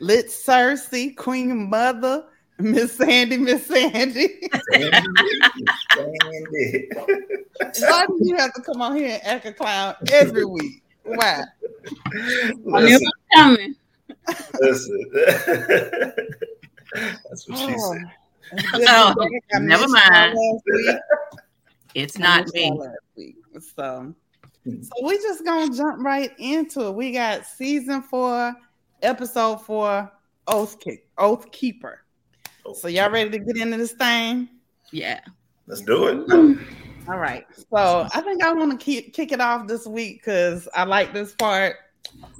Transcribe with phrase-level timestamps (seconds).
[0.00, 2.24] Lit Cersei, Queen Mother,
[2.58, 4.48] Miss Sandy, Miss Sandy.
[5.96, 6.88] Sandy.
[7.80, 10.82] Why do you have to come on here and act a clown every week?
[11.02, 11.42] Why?
[11.74, 13.74] I knew it listen, coming.
[14.60, 15.10] listen.
[16.94, 18.04] That's what she Oh, said.
[18.88, 19.42] Oh, to be back.
[19.54, 20.36] I never mind.
[21.94, 22.66] It's not me.
[22.66, 23.36] y'all last week.
[23.74, 24.14] So,
[24.64, 26.94] so we just gonna jump right into it.
[26.94, 28.54] We got season four,
[29.02, 30.10] episode four,
[30.46, 32.04] Oath Kick, Oath Keeper.
[32.74, 34.48] So y'all ready to get into this thing?
[34.92, 35.20] Yeah.
[35.66, 36.58] Let's do it.
[37.08, 37.46] All right.
[37.70, 41.12] So I think I want to keep kick it off this week because I like
[41.12, 41.76] this part.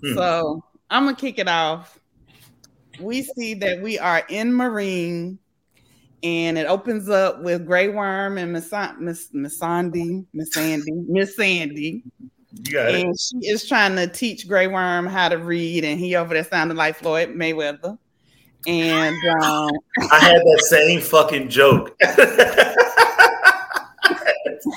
[0.03, 0.14] Hmm.
[0.14, 1.98] So I'm gonna kick it off.
[3.01, 5.39] We see that we are in Meereen,
[6.23, 11.36] and it opens up with Grey Worm and Miss Miss Miss Sandy, Miss Sandy, Miss
[11.36, 12.03] Sandy,
[12.52, 13.04] You got it.
[13.04, 16.45] and she is trying to teach Grey Worm how to read, and he over there
[16.45, 17.98] sounding like Floyd Mayweather.
[18.67, 19.70] And um,
[20.11, 21.96] I had that same fucking joke.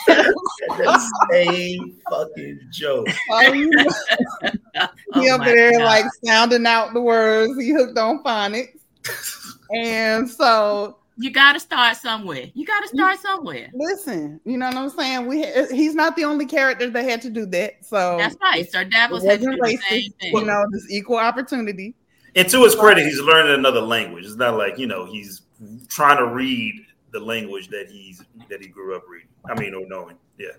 [0.07, 3.07] that same fucking joke.
[3.31, 3.83] oh, you know,
[5.15, 5.83] he Oh over there God.
[5.83, 7.59] like sounding out the words.
[7.59, 8.79] He hooked on phonics.
[9.73, 12.45] And so you got to start somewhere.
[12.53, 13.69] You got to start somewhere.
[13.73, 15.27] listen, you know what I'm saying?
[15.27, 17.85] We he's not the only character that had to do that.
[17.85, 18.69] So That's right.
[18.69, 20.33] Sir it Davos had to wasn't do the same thing.
[20.33, 21.95] you know, this equal opportunity.
[22.35, 24.25] And to his credit, he's learning another language.
[24.25, 25.41] It's not like you know he's
[25.89, 29.27] trying to read the language that he's that he grew up reading.
[29.49, 30.17] I mean, or knowing.
[30.37, 30.51] Yeah.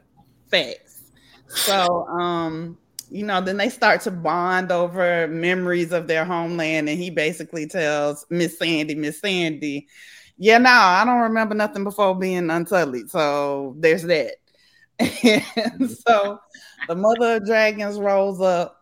[0.48, 1.02] Facts.
[1.48, 2.78] So um,
[3.10, 7.66] you know, then they start to bond over memories of their homeland, and he basically
[7.66, 9.86] tells Miss Sandy, Miss Sandy,
[10.42, 13.08] yeah, no, I don't remember nothing before being unsullied.
[13.08, 14.34] So there's that.
[14.98, 15.86] And mm-hmm.
[15.86, 16.40] so
[16.88, 18.76] the mother of dragons rolls up.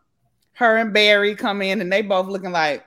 [0.53, 2.87] Her and Barry come in, and they both looking like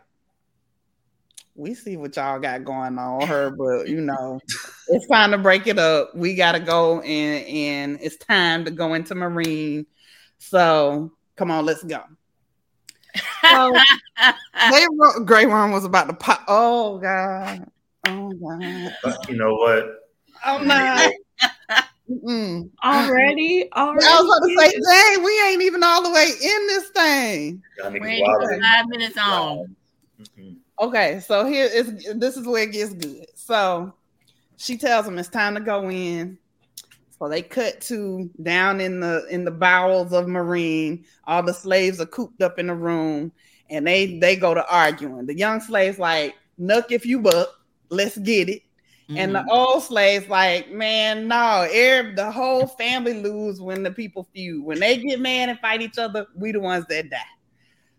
[1.53, 3.28] we see what y'all got going on.
[3.28, 4.39] Her, but you know,
[4.88, 6.16] it's time to break it up.
[6.16, 9.85] We gotta go, and and it's time to go into Meereen.
[10.39, 12.01] So come on, let's go.
[13.44, 13.73] So
[14.72, 16.44] they wrote, Grey Worm was about to pop.
[16.47, 17.69] Oh god.
[18.06, 18.94] Oh god.
[19.03, 19.86] But you know what?
[20.44, 21.12] I'm not.
[22.09, 22.69] Mm-mm.
[22.84, 23.69] Already?
[23.72, 27.63] I was about to say, dang, we ain't even all the way in this thing.
[27.78, 29.75] We niggas ain't even five minutes on.
[30.19, 30.58] Mhm.
[30.81, 33.25] Okay, so here is this is where it gets good.
[33.36, 33.94] So
[34.58, 36.38] she tells him it's time to go in.
[37.19, 41.06] So they cut to down in the in the bowels of Meereen.
[41.25, 43.31] All the slaves are cooped up in the room,
[43.69, 45.25] and they they go to arguing.
[45.25, 47.47] The young slaves like, "Nuck if you buck,
[47.94, 48.62] let's get it."
[49.16, 49.46] And Mhm.
[49.46, 54.64] the old slaves like, man, no, every, the whole family lose when the people feud.
[54.64, 57.18] When they get mad and fight each other, we the ones that die.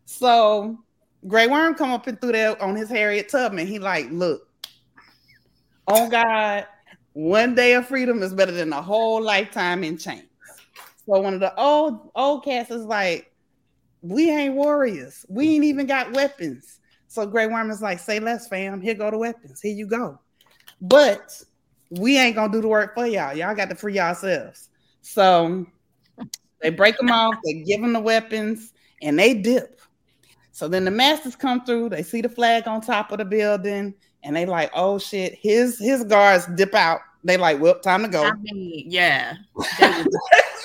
[0.07, 0.79] So
[1.27, 3.67] Grey Worm come up and through there on his Harriet Tubman.
[3.67, 4.43] He like, look,
[5.87, 6.67] on God,
[7.13, 10.25] one day of freedom is better than a whole lifetime in chains.
[11.07, 13.31] So one of the old old cats is like,
[14.01, 15.25] we ain't warriors.
[15.29, 16.81] We ain't even got weapons.
[17.15, 18.81] So Grey Worm is like, say less, fam.
[18.81, 19.61] Here go the weapons.
[19.61, 20.19] Here you go.
[20.81, 21.41] But
[21.91, 23.33] we ain't gonna do the work for y'all.
[23.37, 24.69] Y'all got to free yourselves.
[25.01, 25.65] So
[26.61, 29.81] they break them off, they give them the weapons, and they dip.
[30.51, 33.95] So then the masters come through, they see the flag on top of the building,
[34.25, 36.99] and they like, oh shit, his his guards dip out.
[37.23, 38.25] They like, well, time to go.
[38.25, 39.35] I mean, yeah.
[39.55, 39.69] Was-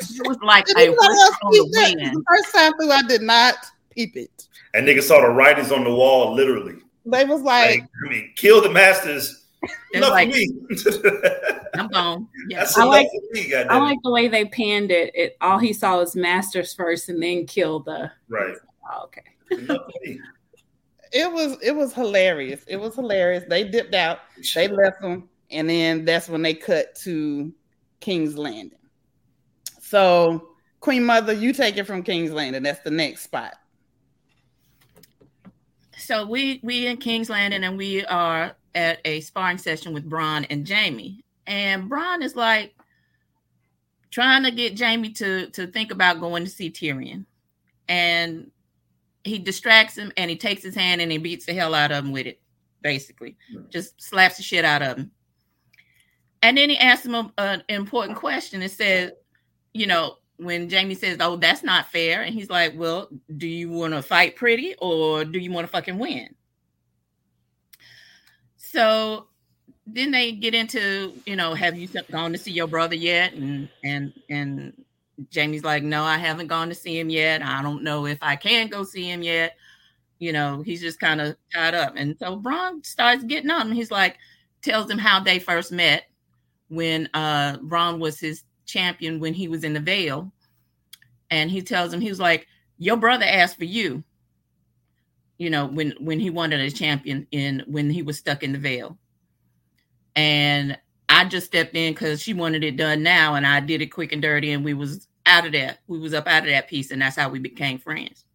[0.02, 2.16] It was like a anybody whistle else on the wind.
[2.16, 3.56] The first time through, I did not
[3.90, 4.48] peep it.
[4.74, 6.76] And niggas saw the writings on the wall, literally.
[7.06, 9.46] They was like, Like, I mean, kill the masters.
[9.62, 10.50] It Enough like, for me.
[11.74, 12.28] I'm gone.
[12.48, 12.60] Yeah.
[12.60, 13.84] That's I enough like- for me, I goddamn.
[13.84, 15.12] like the way they panned it.
[15.14, 18.12] It all he saw was masters first, and then kill the.
[18.30, 18.56] Right.
[18.92, 19.24] Oh, okay.
[19.52, 20.20] Enough for me.
[21.12, 22.64] it was it was hilarious.
[22.68, 23.44] It was hilarious.
[23.50, 24.20] They dipped out.
[24.56, 27.52] They left them, and then that's when they cut to
[28.00, 28.80] King's Landing.
[29.82, 30.50] So,
[30.80, 32.64] Queen Mother, you take it from King's Landing.
[32.64, 33.56] That's the next spot.
[36.10, 40.44] So we we in King's Landing and we are at a sparring session with Bronn
[40.50, 41.24] and Jaime.
[41.46, 42.74] And Bronn is like
[44.10, 47.26] trying to get Jaime to to think about going to see Tyrion.
[47.88, 48.50] And
[49.24, 52.04] he distracts him and he takes his hand and he beats the hell out of
[52.04, 52.42] him with it,
[52.82, 53.38] basically.
[53.70, 55.12] Just slaps the shit out of him.
[56.42, 59.12] And then he asks him a- an important question and says,
[59.76, 63.70] you know, when Jaime says, "Oh, that's not fair," and he's like, "Well, do you
[63.70, 66.34] want to fight pretty or do you want to fucking win?"
[68.58, 69.28] So
[69.94, 73.34] then they get into you know have you gone to see your brother yet?
[73.34, 74.86] And and and
[75.34, 77.42] Jaime's like no i haven't gone to see him yet.
[77.44, 79.56] I don't know if i can go see him yet.
[80.20, 81.94] You know he's just kind of tied up.
[81.96, 84.18] And so Bronn starts getting on he's like
[84.62, 86.04] tells him how they first met
[86.70, 90.32] when uh Bronn was his champion when he was in the veil
[91.32, 94.04] and he tells him he was like your brother asked for you
[95.38, 98.60] you know when when he wanted a champion in when he was stuck in the
[98.60, 98.98] veil
[100.16, 100.78] and
[101.10, 104.12] I just stepped in because she wanted it done now, and I did it quick
[104.12, 105.80] and dirty, and we was out of that.
[105.88, 108.26] We was up out of that piece, and that's how we became friends.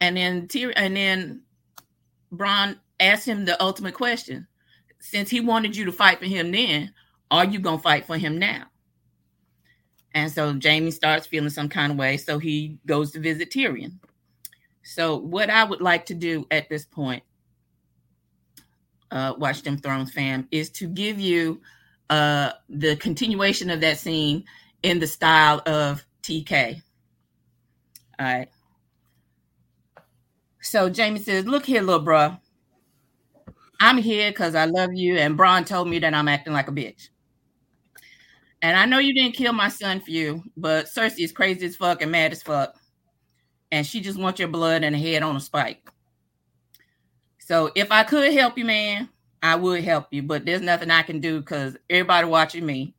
[0.00, 1.42] And then and then
[2.32, 4.46] Bronn asked him the ultimate question:
[4.98, 6.92] Since he wanted you to fight for him, then
[7.30, 8.64] are you gonna fight for him now?
[10.14, 13.98] And so Jaime starts feeling some kind of way, so he goes to visit Tyrion.
[14.82, 17.22] So what I would like to do at this point
[19.10, 21.60] uh, Watch Dem Thrones fam, is to give you
[22.08, 24.44] uh, the continuation of that scene
[24.82, 26.82] in the style of TK.
[28.18, 28.48] All right.
[30.62, 32.38] So Jaime says, Look here, little bruh.
[33.80, 36.72] I'm here because I love you, and Bronn told me that I'm acting like a
[36.72, 37.08] bitch.
[38.62, 41.76] And I know you didn't kill my son for you, but Cersei is crazy as
[41.76, 42.74] fuck and mad as fuck.
[43.72, 45.88] And she just wants your blood and a head on a spike.
[47.38, 49.08] So if I could help you, man,
[49.42, 52.94] I would help you, but there's nothing I can do because everybody watching me,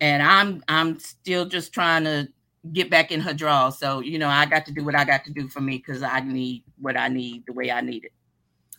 [0.00, 2.28] and I'm I'm still just trying to
[2.72, 3.70] get back in her draw.
[3.70, 6.02] So you know, I got to do what I got to do for me because
[6.02, 8.12] I need what I need the way I need it.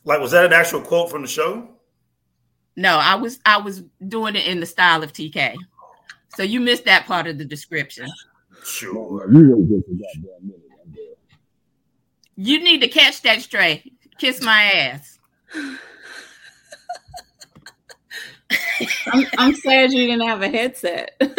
[0.03, 1.69] Like, was that an actual quote from the show?
[2.77, 5.55] No, I was I was doing it in the style of TK.
[6.35, 8.07] So you missed that part of the description.
[8.63, 9.27] Sure.
[12.35, 13.91] You need to catch that stray.
[14.19, 15.17] Kiss my ass.
[19.11, 21.19] I'm, I'm sad you didn't have a headset.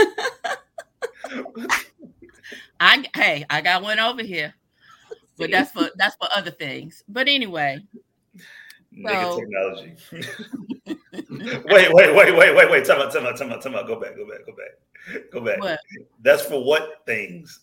[2.81, 4.55] I hey, I got one over here,
[5.37, 7.05] but that's for that's for other things.
[7.09, 7.85] But anyway,
[8.99, 9.95] Nigga so, technology.
[11.71, 12.85] wait, wait, wait, wait, wait, wait.
[12.85, 13.87] Time out, time out, time out, time out.
[13.87, 15.61] Go back, go back, go back, go back.
[15.61, 15.81] What?
[16.23, 17.61] That's for what things?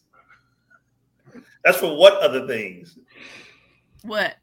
[1.63, 2.97] That's for what other things?
[4.03, 4.35] What?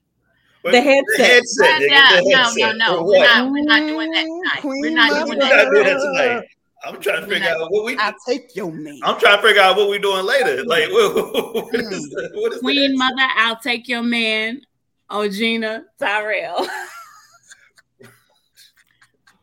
[0.64, 1.06] The headset.
[1.16, 2.56] The headset, no, the headset.
[2.56, 3.02] no, no, no.
[3.04, 4.60] We're not, we're not doing that tonight.
[4.60, 5.50] Queen we're not doing that.
[5.50, 6.46] We're not doing that tonight.
[6.84, 7.96] I'm trying to figure out what we.
[7.96, 9.00] I'll take your name.
[9.04, 10.64] I'm trying to figure out what we're doing later.
[10.64, 11.14] Like, what,
[11.54, 12.40] what is, hmm.
[12.40, 14.60] what is Queen Mother, I'll take your man,
[15.14, 16.66] Oh, Ogina Tyrell.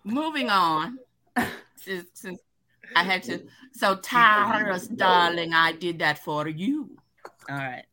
[0.03, 0.97] Moving on,
[1.75, 2.39] since, since
[2.95, 3.43] I had to.
[3.73, 6.97] So, Tyrus, darling, I did that for you.
[7.47, 7.85] All right.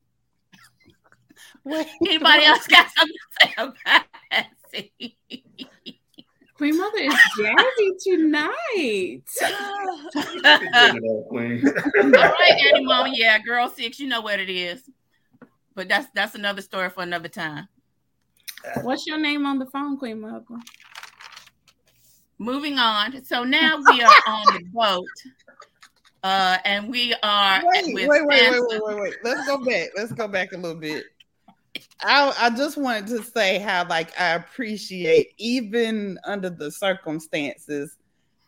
[2.07, 4.47] Anybody else got something to say about that
[6.55, 9.23] Queen Mother is jazzy tonight.
[10.45, 13.11] All right, Eddie Mom.
[13.13, 14.89] Yeah, girl six, you know what it is.
[15.77, 17.69] But that's that's another story for another time.
[18.81, 20.43] What's your name on the phone, Queen Mother?
[22.39, 23.23] Moving on.
[23.25, 25.05] So now we are on the boat.
[26.23, 29.15] Uh, and we are wait, wait, wait, wait, wait, wait, wait.
[29.23, 29.91] Let's go back.
[29.97, 31.05] Let's go back a little bit.
[32.01, 37.99] I, I just wanted to say how like I appreciate even under the circumstances,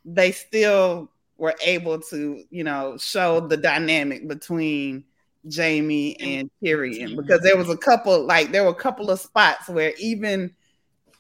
[0.03, 5.05] they still were able to, you know, show the dynamic between
[5.55, 9.69] Jaime and Tyrion because there was a couple like there were a couple of spots
[9.69, 10.55] where even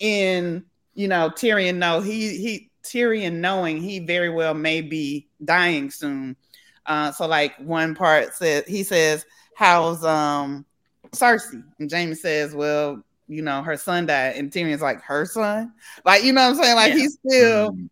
[0.01, 5.91] in you know Tyrion know he he Tyrion knowing he very well may be dying
[5.91, 6.37] soon.
[6.87, 10.65] Uh, so like one part said he says how's um
[11.13, 11.63] Cersei.
[11.79, 14.37] And Jaime says, Well, you know, her son died.
[14.37, 15.73] And Tyrion's like, Her son?
[16.05, 16.77] Like, you know what I'm saying?
[16.77, 16.99] Like, yeah.
[16.99, 17.71] he's still.
[17.73, 17.87] Mm-hmm.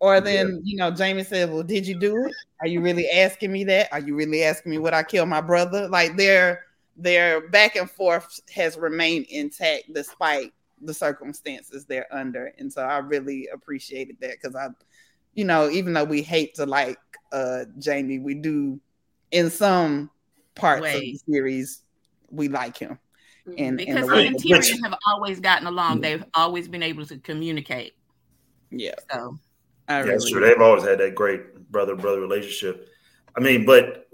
[0.00, 0.60] Or then, yeah.
[0.62, 2.34] you know, Jaime said, Well, did you do it?
[2.60, 3.92] Are you really asking me that?
[3.92, 5.88] Are you really asking me would I kill my brother?
[5.88, 6.64] Like, their
[6.96, 12.52] their back and forth has remained intact despite the circumstances they're under.
[12.58, 14.68] And so I really appreciated that because I,
[15.34, 16.98] you know, even though we hate to like
[17.32, 18.80] uh Jaime, we do
[19.30, 20.10] in some
[20.54, 20.94] parts Wait.
[20.94, 21.82] of the series
[22.30, 22.98] we like him.
[23.46, 23.54] Mm-hmm.
[23.58, 27.94] And because he and Tyrion have always gotten along, they've always been able to communicate.
[28.70, 28.94] Yeah.
[29.12, 29.38] So
[29.88, 30.40] yeah, really that's true.
[30.40, 32.88] They've always had that great brother brother relationship.
[33.36, 34.08] I mean, but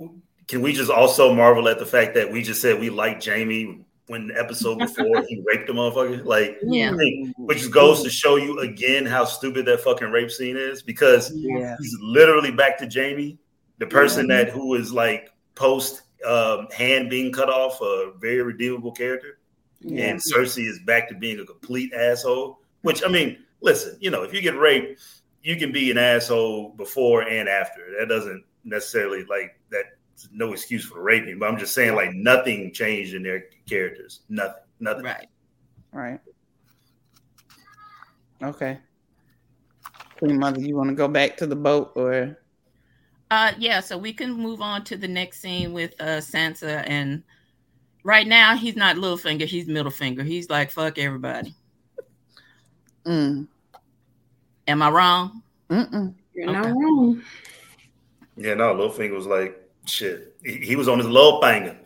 [0.49, 3.85] can we just also marvel at the fact that we just said we like Jaime
[4.07, 6.25] when the episode before he raped the motherfucker?
[6.25, 10.31] Like, yeah, I mean, which goes to show you again how stupid that fucking rape
[10.31, 11.77] scene is because yeah.
[11.81, 13.39] he's literally back to Jaime,
[13.79, 18.93] the person that who is like post um, hand being cut off, a very redeemable
[18.93, 19.39] character.
[19.81, 20.07] Yeah.
[20.07, 22.61] And Cersei is back to being a complete asshole.
[22.83, 25.01] Which I mean, listen, you know, if you get raped,
[25.45, 27.83] you can be an asshole before and after.
[28.01, 29.85] That doesn't necessarily like that.
[30.33, 34.21] No excuse for raping, but I'm just saying like nothing changed in their characters.
[34.29, 34.63] Nothing.
[34.81, 35.05] Nothing.
[35.05, 35.29] Right.
[35.93, 36.21] Right.
[38.43, 38.79] Okay.
[40.17, 42.39] Queen Mother, you want to go back to the boat or?
[43.31, 43.81] Uh, yeah.
[43.81, 47.23] So we can move on to the next scene with uh Sansa, and
[48.03, 50.23] right now he's not little finger, he's middle finger.
[50.23, 51.55] He's like fuck everybody.
[53.05, 53.49] Mm.
[54.67, 55.43] Am I wrong?
[55.71, 56.15] Mm-mm.
[56.35, 56.59] You're okay.
[56.59, 57.23] not wrong.
[58.37, 60.37] Yeah, no, Littlefinger was like shit.
[60.45, 61.77] He, he was on his little finger.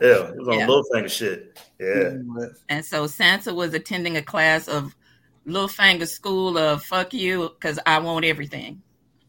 [0.00, 0.66] Yeah, he was on yeah.
[0.66, 1.60] Littlefinger shit.
[1.78, 2.16] Yeah.
[2.68, 4.94] And so Sansa was attending a class of
[5.46, 8.82] Littlefinger school of fuck you because I want everything.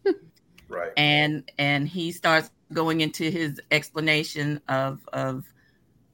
[0.69, 0.91] right.
[0.97, 5.45] And and he starts going into his explanation of of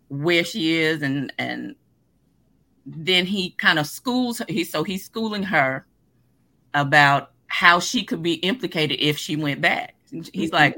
[0.09, 1.75] where she is and and
[2.85, 5.85] then he kind of schools he so he's schooling her
[6.73, 9.95] about how she could be implicated if she went back.
[10.09, 10.53] He's mm-hmm.
[10.53, 10.75] like,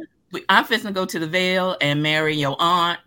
[0.50, 3.00] I'm fixing to go to the Vale and marry your aunt,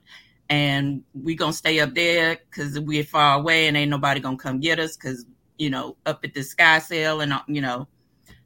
[0.49, 4.61] and we gonna stay up there because we're far away and ain't nobody gonna come
[4.61, 5.27] get us because
[5.59, 7.87] you know up at the sky sail and you know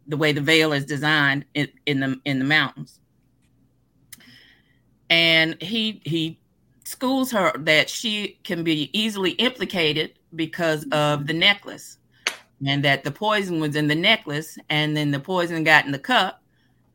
[0.08, 2.98] the way the Vale is designed in, in the in the mountains.
[5.08, 6.40] And he he
[6.84, 11.98] schools her that she can be easily implicated because of the necklace
[12.66, 15.98] and that the poison was in the necklace and then the poison got in the
[15.98, 16.42] cup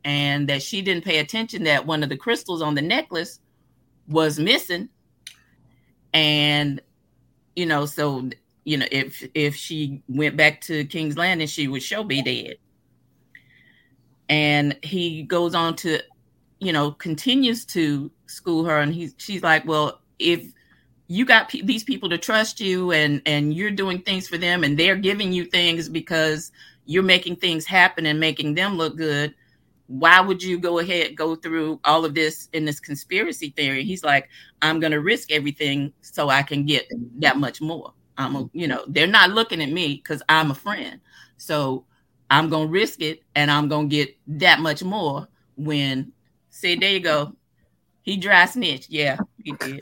[0.04, 3.40] and that she didn't pay attention that one of the crystals on the necklace
[4.08, 4.90] was missing.
[6.14, 6.82] And
[7.56, 8.30] you know so
[8.64, 12.58] you know if if she went back to king's landing she would show be dead.
[14.30, 16.00] And he goes on to
[16.60, 20.52] you know continues to school her and he's she's like well if
[21.08, 24.78] you got these people to trust you and and you're doing things for them and
[24.78, 26.52] they're giving you things because
[26.86, 29.34] you're making things happen and making them look good
[29.88, 33.84] why would you go ahead go through all of this in this conspiracy theory?
[33.84, 34.30] He's like
[34.62, 37.94] i'm going to risk everything so i can get that much more.
[38.18, 41.00] I'm a, you know they're not looking at me because i'm a friend.
[41.38, 41.86] So
[42.30, 46.12] i'm going to risk it and i'm going to get that much more when
[46.50, 47.34] say there you go
[48.02, 49.80] he dry snitch yeah he did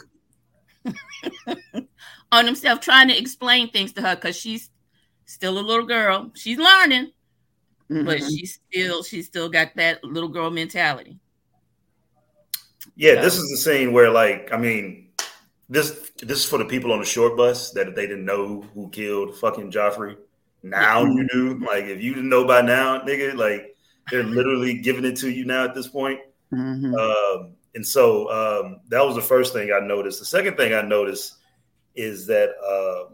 [2.32, 4.70] on himself, trying to explain things to her because she's
[5.26, 6.32] still a little girl.
[6.36, 7.12] She's learning,
[7.90, 8.06] mm-hmm.
[8.06, 11.20] but she's still she's still got that little girl mentality.
[12.96, 13.22] Yeah, so.
[13.22, 15.10] this is the scene where, like, I mean,
[15.70, 18.90] this this is for the people on the short bus that they didn't know who
[18.90, 20.16] killed fucking Joffrey.
[20.64, 21.18] Now mm-hmm.
[21.18, 21.66] you do.
[21.66, 23.76] Like, if you didn't know by now, nigga, like
[24.12, 26.20] they're literally giving it to you now at this point.
[26.54, 26.94] Mm-hmm.
[26.94, 30.20] Um, and so um, that was the first thing I noticed.
[30.20, 31.36] The second thing I noticed
[31.94, 33.14] is that uh,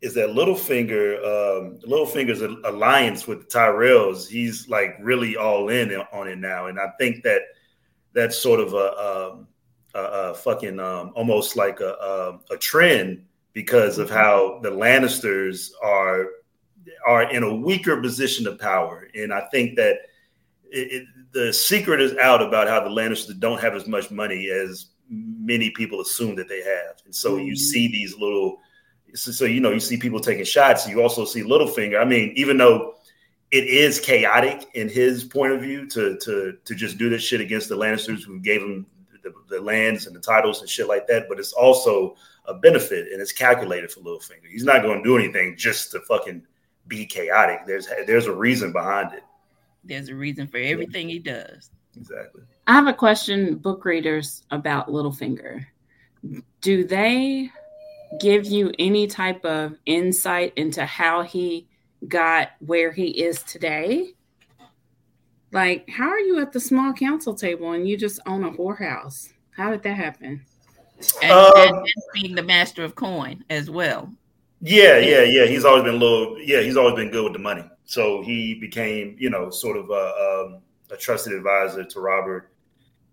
[0.00, 4.26] is that Littlefinger, um, Littlefinger's alliance with Tyrells.
[4.26, 7.42] He's like really all in on it now, and I think that
[8.14, 9.46] that's sort of a, um,
[9.94, 11.92] a, a fucking um, almost like a,
[12.50, 16.26] a, a trend because of how the Lannisters are
[17.06, 19.98] are in a weaker position of power, and I think that
[20.72, 24.86] it, the secret is out about how the Lannisters don't have as much money as
[25.08, 27.46] many people assume that they have, and so mm-hmm.
[27.46, 28.58] you see these little.
[29.12, 30.86] So, so, you know, you see people taking shots.
[30.86, 32.00] You also see Littlefinger.
[32.00, 32.94] I mean, even though
[33.50, 37.40] it is chaotic in his point of view to to to just do this shit
[37.40, 38.86] against the Lannisters who gave him
[39.22, 42.14] the, the lands and the titles and shit like that, but it's also
[42.46, 44.48] a benefit and it's calculated for Littlefinger.
[44.50, 46.46] He's not going to do anything just to fucking
[46.86, 47.60] be chaotic.
[47.66, 49.22] There's there's a reason behind it.
[49.84, 51.70] There's a reason for everything he does.
[51.96, 52.42] Exactly.
[52.66, 55.66] I have a question, book readers, about Littlefinger.
[56.60, 57.50] Do they
[58.20, 61.66] give you any type of insight into how he
[62.08, 64.12] got where he is today?
[65.52, 69.32] Like, how are you at the small council table and you just own a whorehouse?
[69.50, 70.44] How did that happen?
[71.22, 74.12] And, um, and being the master of coin as well.
[74.60, 75.46] Yeah, yeah, yeah.
[75.46, 76.38] He's always been a little.
[76.40, 77.64] Yeah, he's always been good with the money.
[77.90, 82.52] So he became, you know, sort of a, um, a trusted advisor to Robert,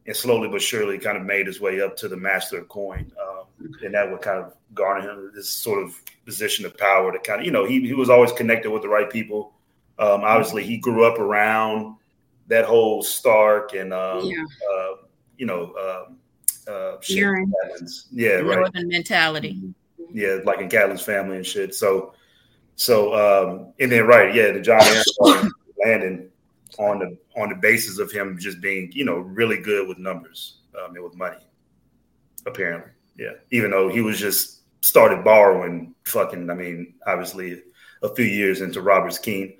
[0.05, 3.12] and slowly but surely, kind of made his way up to the master of coin,
[3.19, 3.46] um,
[3.84, 7.12] and that would kind of garner him this sort of position of power.
[7.12, 9.51] To kind of, you know, he he was always connected with the right people.
[9.98, 11.96] Um, obviously, he grew up around
[12.46, 14.43] that whole Stark and um, yeah.
[14.72, 14.96] uh,
[15.39, 15.74] you know.
[15.74, 16.17] Um,
[16.67, 18.60] uh, yeah, right.
[18.60, 19.53] Northern mentality.
[19.53, 19.72] Mm-hmm
[20.13, 21.75] yeah, like in Catelyn's family and shit.
[21.75, 22.13] So,
[22.77, 25.50] so um, and then right, yeah, the Jon Arryn
[25.86, 26.29] landing
[26.79, 30.60] on the on the basis of him just being, you know, really good with numbers
[30.81, 31.38] um, and with money.
[32.46, 33.34] Apparently, yeah.
[33.51, 36.50] Even though he was just started borrowing, fucking.
[36.50, 37.62] I mean, obviously,
[38.03, 39.57] a few years into Robert's King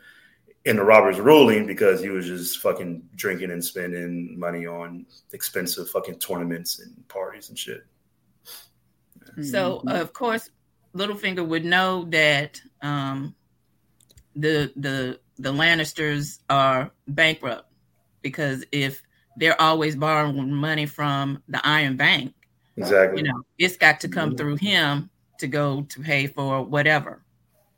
[0.67, 6.19] into Robert's ruling because he was just fucking drinking and spending money on expensive fucking
[6.19, 7.86] tournaments and parties and shit.
[9.41, 9.88] So mm-hmm.
[9.88, 10.50] of course,
[10.97, 13.35] Littlefinger would know that um,
[14.35, 17.71] the the the Lannisters are bankrupt
[18.21, 19.03] because if
[19.37, 22.33] they're always borrowing money from the Iron Bank,
[22.75, 24.37] exactly, you know, it's got to come mm-hmm.
[24.37, 27.23] through him to go to pay for whatever.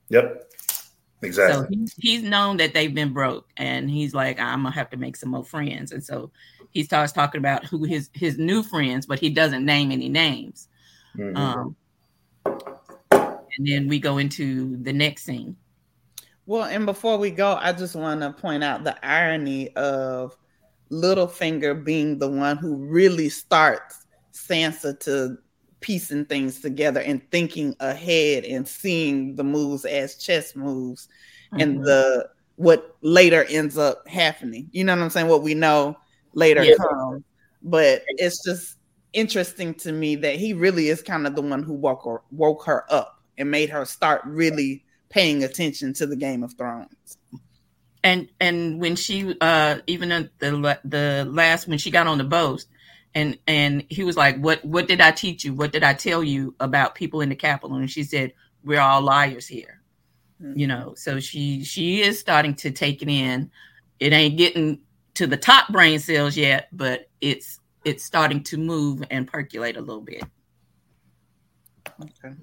[0.10, 0.46] Yep.
[1.22, 1.54] Exactly.
[1.54, 4.98] So he's, he's known that they've been broke, and he's like, I'm gonna have to
[4.98, 6.32] make some more friends, and so
[6.72, 10.70] he starts talking about who his his new friends, but he doesn't name any names.
[11.18, 11.36] Mm-hmm.
[11.36, 11.76] Um,
[13.60, 15.56] and then we go into the next scene.
[16.46, 20.36] Well, and before we go, I just want to point out the irony of
[20.90, 25.38] Littlefinger being the one who really starts Sansa to
[25.82, 31.08] piecing things together and thinking ahead and seeing the moves as chess moves
[31.54, 31.62] mm-hmm.
[31.62, 34.70] and the what later ends up happening.
[34.72, 35.28] You know what I'm saying?
[35.28, 35.98] What we know
[36.34, 36.76] later yeah.
[36.76, 37.24] comes.
[37.62, 38.78] But it's just
[39.12, 42.64] interesting to me that he really is kind of the one who woke her, woke
[42.66, 47.18] her up and made her start really paying attention to the Game of Thrones.
[48.04, 52.66] And and when she uh even the the last when she got on the boat
[53.16, 55.54] and and he was like what what did I teach you?
[55.54, 57.78] What did I tell you about people in the capital?
[57.78, 59.82] And she said we're all liars here.
[60.42, 60.60] Mm-hmm.
[60.60, 63.52] You know, so she she is starting to take it in.
[64.00, 64.80] It ain't getting
[65.16, 69.82] to the top brain cells yet, but it's it's starting to move and percolate a
[69.82, 70.24] little bit.
[72.02, 72.36] Okay.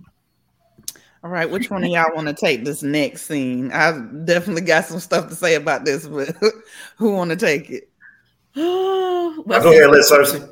[1.27, 3.73] All right, which one of y'all want to take this next scene?
[3.73, 6.37] I've definitely got some stuff to say about this, but
[6.99, 7.91] who want to take it?
[8.55, 10.49] well, go ahead, let Cersei.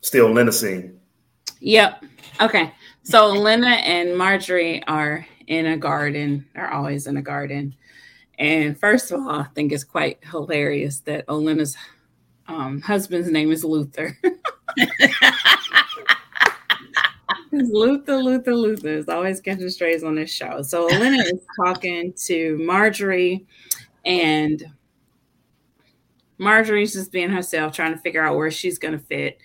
[0.00, 1.00] Still Lena scene.
[1.58, 2.04] Yep.
[2.40, 2.72] Okay.
[3.02, 6.46] So Lena and Margaery are in a garden.
[6.54, 7.74] They're always in a garden.
[8.38, 11.76] And first of all, I think it's quite hilarious that Olenna's
[12.46, 14.16] um, husband's name is Luther.
[17.52, 20.62] Luther, Luther, Luther is always catching strays on this show.
[20.62, 23.44] So Olenna is talking to Margaery,
[24.04, 24.64] and
[26.38, 29.38] Margaery's just being herself, trying to figure out where she's going to fit,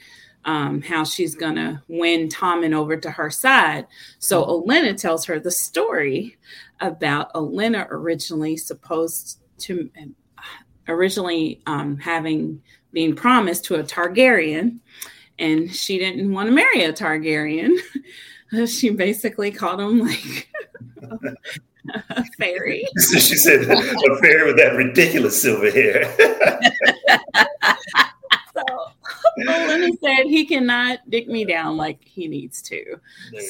[0.45, 3.87] um, how she's going to win Tommen over to her side.
[4.19, 6.37] So Olenna tells her the story
[6.79, 9.89] about Olenna originally supposed to
[10.87, 14.79] originally um, having been promised to a Targaryen,
[15.39, 17.77] and she didn't want to marry a Targaryen.
[18.67, 20.49] she basically called him like
[21.99, 22.87] a fairy.
[22.97, 26.05] So she said a fairy with that ridiculous silver hair.
[28.53, 28.63] so
[29.47, 32.99] Olenna said he cannot dick me down like he needs to.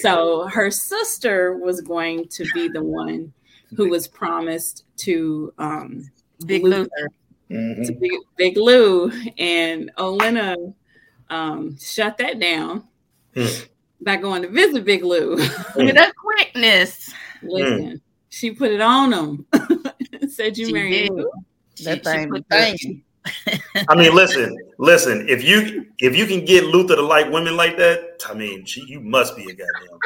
[0.01, 0.47] So go.
[0.47, 3.33] her sister was going to be the one
[3.75, 6.09] who was promised to um,
[6.45, 7.09] Big Luther,
[7.49, 7.83] mm-hmm.
[7.83, 10.73] to Big, Big Lou, and Olenna
[11.29, 12.83] um, shut that down
[13.35, 13.67] mm.
[14.01, 15.89] by going to visit Big Lou mm.
[15.89, 17.13] at that quickness.
[17.41, 18.01] Listen, mm.
[18.29, 19.45] she put it on him.
[20.29, 21.29] Said you married Lou.
[21.83, 23.03] That thing,
[23.89, 25.27] I mean, listen, listen.
[25.27, 28.85] If you if you can get Luther to like women like that, I mean, she,
[28.85, 29.99] you must be a goddamn.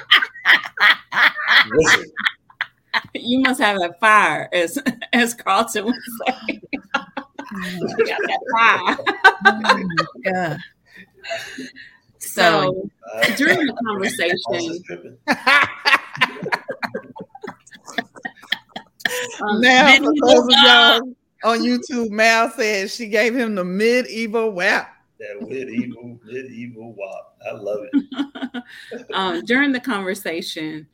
[1.71, 2.11] listen,
[3.13, 4.77] you must have that fire, as
[5.13, 5.95] as Carlton would
[6.27, 6.61] say.
[7.63, 8.97] you got that fire.
[10.27, 10.57] oh
[12.19, 15.17] so uh, during the conversation,
[19.41, 21.01] um, now for those of y'all
[21.43, 24.95] on YouTube, Mal said she gave him the medieval whap.
[25.19, 27.35] That medieval, medieval whap.
[27.47, 28.63] I love it.
[29.13, 30.87] um, during the conversation,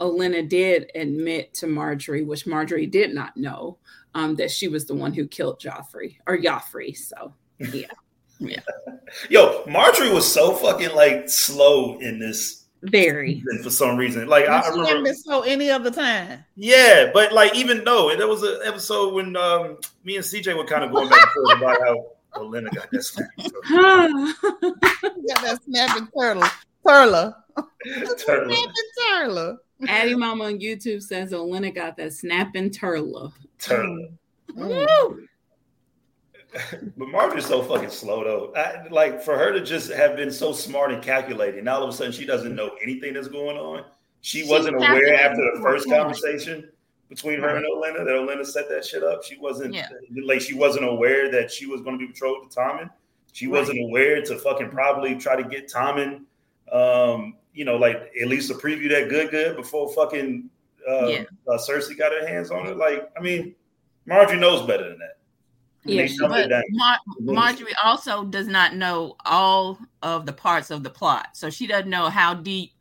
[0.00, 3.78] Olenna did admit to Margaery, which Margaery did not know,
[4.14, 6.96] um, that she was the one who killed Joffrey or Joffrey.
[6.96, 7.86] So yeah.
[8.40, 8.60] Yeah.
[9.30, 12.64] Yo, Margaery was so fucking like slow in this.
[12.82, 13.44] Very.
[13.62, 16.42] For some reason, like I, I remember been slow any other time.
[16.56, 20.64] Yeah, but like even though there was an episode when um, me and CJ were
[20.64, 24.32] kind of going back and forth about how Olenna got that snapping turtle.
[25.28, 26.48] got that snapping turtle.
[26.86, 27.34] Turla.
[27.86, 28.66] Turla.
[28.98, 29.56] Turla.
[29.86, 33.30] Addie Mama on YouTube says Olenna got that snapping turla.
[33.58, 34.10] Turla.
[34.56, 35.26] Mm
[36.96, 38.52] but Margaery's so fucking slow though.
[38.60, 41.90] I, like for her to just have been so smart and calculating, now all of
[41.90, 43.84] a sudden she doesn't know anything that's going on.
[44.20, 46.70] She, she wasn't aware after the first conversation
[47.08, 49.24] between her and Olenna that Olenna set that shit up.
[49.24, 49.88] She wasn't yeah.
[50.24, 52.90] like she wasn't aware that she was going to be betrothed to Tommen.
[53.32, 53.60] She right.
[53.60, 56.22] wasn't aware to fucking probably try to get Tommen,
[56.72, 60.50] um, you know, like at least to preview that good, good before fucking
[60.88, 61.24] uh, yeah.
[61.48, 62.76] uh, Cersei got her hands on it.
[62.76, 63.54] Like, I mean,
[64.08, 65.18] Margaery knows better than that.
[65.84, 71.28] Yeah, but Mar- Margaery also does not know all of the parts of the plot,
[71.32, 72.72] so she doesn't know how deep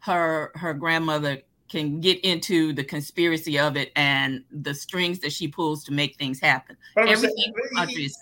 [0.00, 5.48] her her grandmother can get into the conspiracy of it and the strings that she
[5.48, 6.76] pulls to make things happen.
[6.96, 7.52] Everything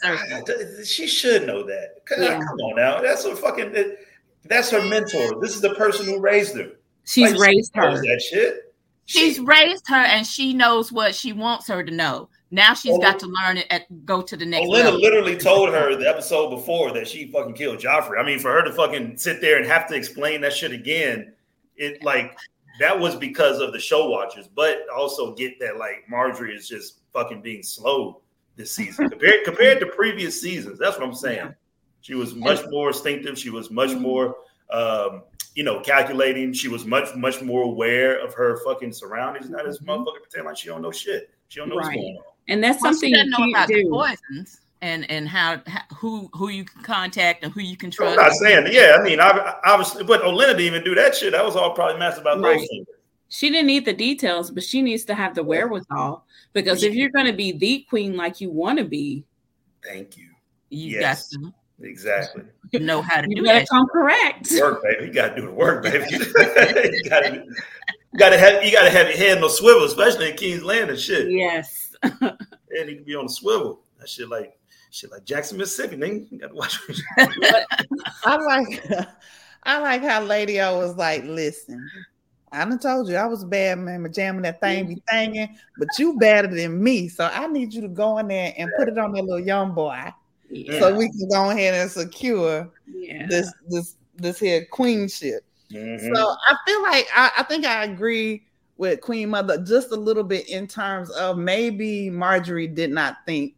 [0.02, 0.84] certain.
[0.84, 1.96] She should know that.
[2.12, 2.38] Uh, yeah.
[2.38, 3.96] Come on now, that's a fucking.
[4.44, 5.40] That's her mentor.
[5.40, 6.72] This is the person who raised her.
[7.04, 7.94] She's like, raised she her.
[7.94, 8.74] That shit.
[9.06, 12.28] She's raised her, and she knows what she wants her to know.
[12.50, 14.66] Now she's got to learn it at go to the next.
[14.66, 15.00] Olenna level.
[15.00, 18.18] literally told her the episode before that she fucking killed Joffrey.
[18.18, 21.32] I mean, for her to fucking sit there and have to explain that shit again,
[21.76, 22.36] it like
[22.80, 27.00] that was because of the show watchers, but also get that like Margaery is just
[27.12, 28.20] fucking being slow
[28.56, 30.78] this season compared compared to previous seasons.
[30.78, 31.54] That's what I'm saying.
[32.00, 33.38] She was much more instinctive.
[33.38, 34.34] She was much more,
[34.72, 35.22] um,
[35.54, 36.52] you know, calculating.
[36.52, 39.50] She was much much more aware of her fucking surroundings.
[39.50, 39.90] Not as mm-hmm.
[39.90, 41.30] motherfucker pretend like she don't know shit.
[41.48, 41.86] She don't know right.
[41.86, 42.24] what's going on.
[42.48, 43.82] And that's well, something you know about do.
[43.82, 47.90] the poisons and and how, how, who who you can contact and who you can
[47.90, 48.18] trust.
[48.18, 48.96] I'm not saying, yeah.
[48.98, 51.32] I mean, I obviously, but Olenna didn't even do that shit.
[51.32, 52.66] That was all probably massive about right.
[53.28, 57.10] She didn't need the details, but she needs to have the wherewithal because if you're
[57.10, 59.24] going to be the queen like you want to be,
[59.84, 60.26] thank you.
[60.68, 61.28] You yes.
[61.36, 62.42] got to exactly
[62.78, 64.50] know how to you do gotta come correct.
[64.60, 65.06] Work, baby.
[65.06, 66.04] You gotta do the work, baby.
[66.10, 70.36] you, gotta, you gotta have you gotta have your head on the swivel, especially in
[70.36, 71.30] King's Land and shit.
[71.30, 71.89] Yes.
[72.02, 73.80] and he can be on the swivel.
[73.98, 74.58] That shit like
[74.90, 75.96] shit like Jackson, Mississippi.
[75.96, 76.78] Nigga, you gotta watch.
[78.24, 78.82] I like
[79.62, 81.88] I like how Lady O was like, listen.
[82.52, 86.18] I done told you I was bad man, jamming that thing, be thanging, but you
[86.18, 87.08] better than me.
[87.08, 89.72] So I need you to go in there and put it on that little young
[89.72, 90.12] boy,
[90.50, 90.80] yeah.
[90.80, 93.26] so we can go ahead and secure yeah.
[93.28, 95.44] this this this here queenship.
[95.70, 96.12] Mm-hmm.
[96.12, 98.42] So I feel like I, I think I agree
[98.80, 103.54] with Queen Mother just a little bit in terms of maybe Margaery did not think.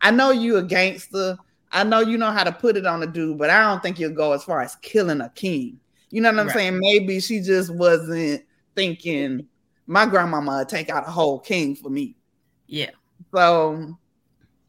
[0.00, 1.36] I know you a gangster.
[1.70, 4.00] I know you know how to put it on a dude, but I don't think
[4.00, 5.78] you'll go as far as killing a king.
[6.10, 6.56] You know what I'm right.
[6.56, 6.78] saying?
[6.80, 9.46] Maybe she just wasn't thinking
[9.86, 12.16] my grandmama would take out a whole king for me.
[12.66, 12.90] Yeah.
[13.34, 13.94] So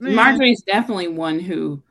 [0.01, 0.71] Margaery's mm-hmm.
[0.71, 1.81] definitely one who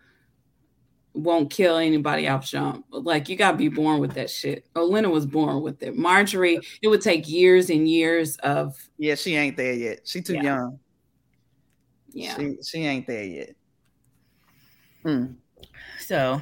[1.15, 2.87] won't kill anybody off jump.
[2.91, 4.67] Like you gotta be born with that shit.
[4.75, 5.97] Olenna was born with it.
[5.97, 10.01] Margaery, it would take years and years of Yeah, she ain't there yet.
[10.05, 10.43] She too yeah.
[10.43, 10.79] young.
[12.13, 12.37] Yeah.
[12.37, 13.55] She, she ain't there yet.
[15.05, 15.37] Mm.
[16.01, 16.41] So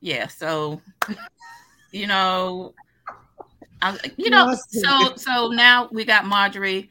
[0.00, 0.80] yeah, so
[1.92, 2.74] you know
[3.82, 6.88] I, you know, so so now we got Margaery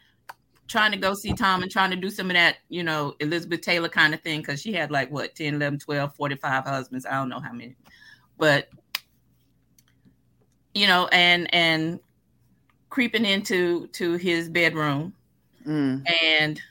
[0.68, 3.90] trying to go see Tommen trying to do some of that, you know, Elizabeth Taylor
[3.90, 7.06] kind of thing because she had like what 10, 11, 12, 45 husbands.
[7.06, 7.76] I don't know how many.
[8.38, 8.70] But
[10.74, 12.00] you know, and and
[12.90, 15.14] creeping into to his bedroom.
[15.66, 16.04] Mm.
[16.24, 16.62] And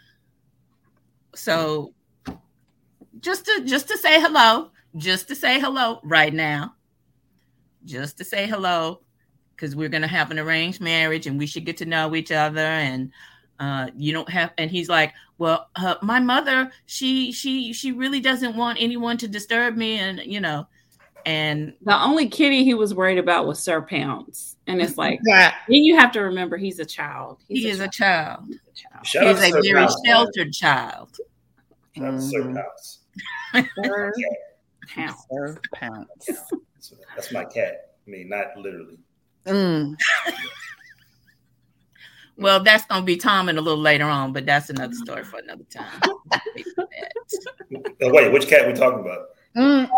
[1.35, 1.93] so
[3.21, 6.75] just to just to say hello, just to say hello right now.
[7.85, 9.01] Just to say hello
[9.55, 12.33] because we're going to have an arranged marriage and we should get to know each
[12.33, 13.13] other and
[13.61, 18.21] uh, you don't have and he's like well uh, my mother she she she really
[18.21, 20.67] doesn't want anyone to disturb me and you know
[21.27, 25.55] and the only kitty he was worried about was sir pounds and it's like yeah.
[25.69, 27.89] then you have to remember he's a child he's he a is child.
[27.89, 29.39] a child, he's a, child.
[29.39, 31.11] he's a very Pounce, sheltered child
[31.97, 33.01] That's Sir Pounce.
[33.55, 33.69] Sir
[34.89, 35.27] Pounce.
[35.31, 36.31] Sir Pounce.
[37.15, 37.93] That's my cat.
[38.07, 38.99] I mean, not literally.
[39.47, 39.95] Mm.
[42.37, 45.65] Well, that's gonna be Tommen a little later on, but that's another story for another
[45.71, 46.01] time.
[48.03, 49.29] oh, wait, which cat we talking about?
[49.57, 49.89] Mm.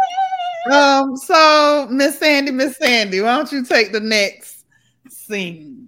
[0.71, 4.65] Um, so Miss Sandy, Miss Sandy, why don't you take the next
[5.09, 5.86] scene?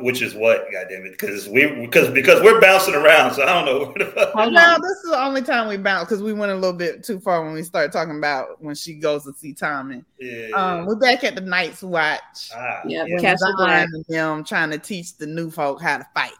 [0.00, 1.12] Which is what, goddamn it?
[1.12, 3.94] Because we because because we're bouncing around, so I don't know.
[4.48, 7.20] no, this is the only time we bounce because we went a little bit too
[7.20, 10.04] far when we started talking about when she goes to see Tommy.
[10.18, 12.50] Yeah, um, we're back at the Night's Watch.
[12.54, 16.32] Ah, yeah, Castle Black and them trying to teach the new folk how to fight.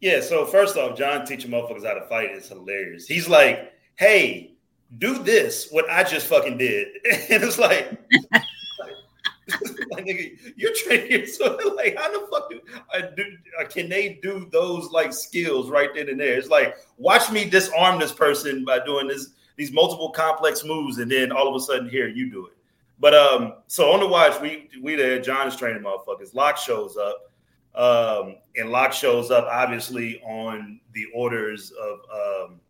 [0.00, 3.06] Yeah, so first off, Jon teaching motherfuckers how to fight is hilarious.
[3.06, 4.56] He's like, "Hey,
[4.98, 6.88] do this, what I just fucking did,"
[7.30, 7.98] and it's like.
[9.94, 12.60] Like nigga, you're training so like how the fuck do,
[12.92, 13.24] I do
[13.60, 16.38] uh, can they do those like skills right then and there?
[16.38, 21.10] It's like watch me disarm this person by doing this these multiple complex moves, and
[21.10, 22.52] then all of a sudden here you do it.
[22.98, 25.20] But um, so on the watch, we we there.
[25.20, 26.34] Jon is training motherfuckers.
[26.34, 27.32] Locke shows up,
[27.74, 32.60] um, and Locke shows up obviously on the orders of um,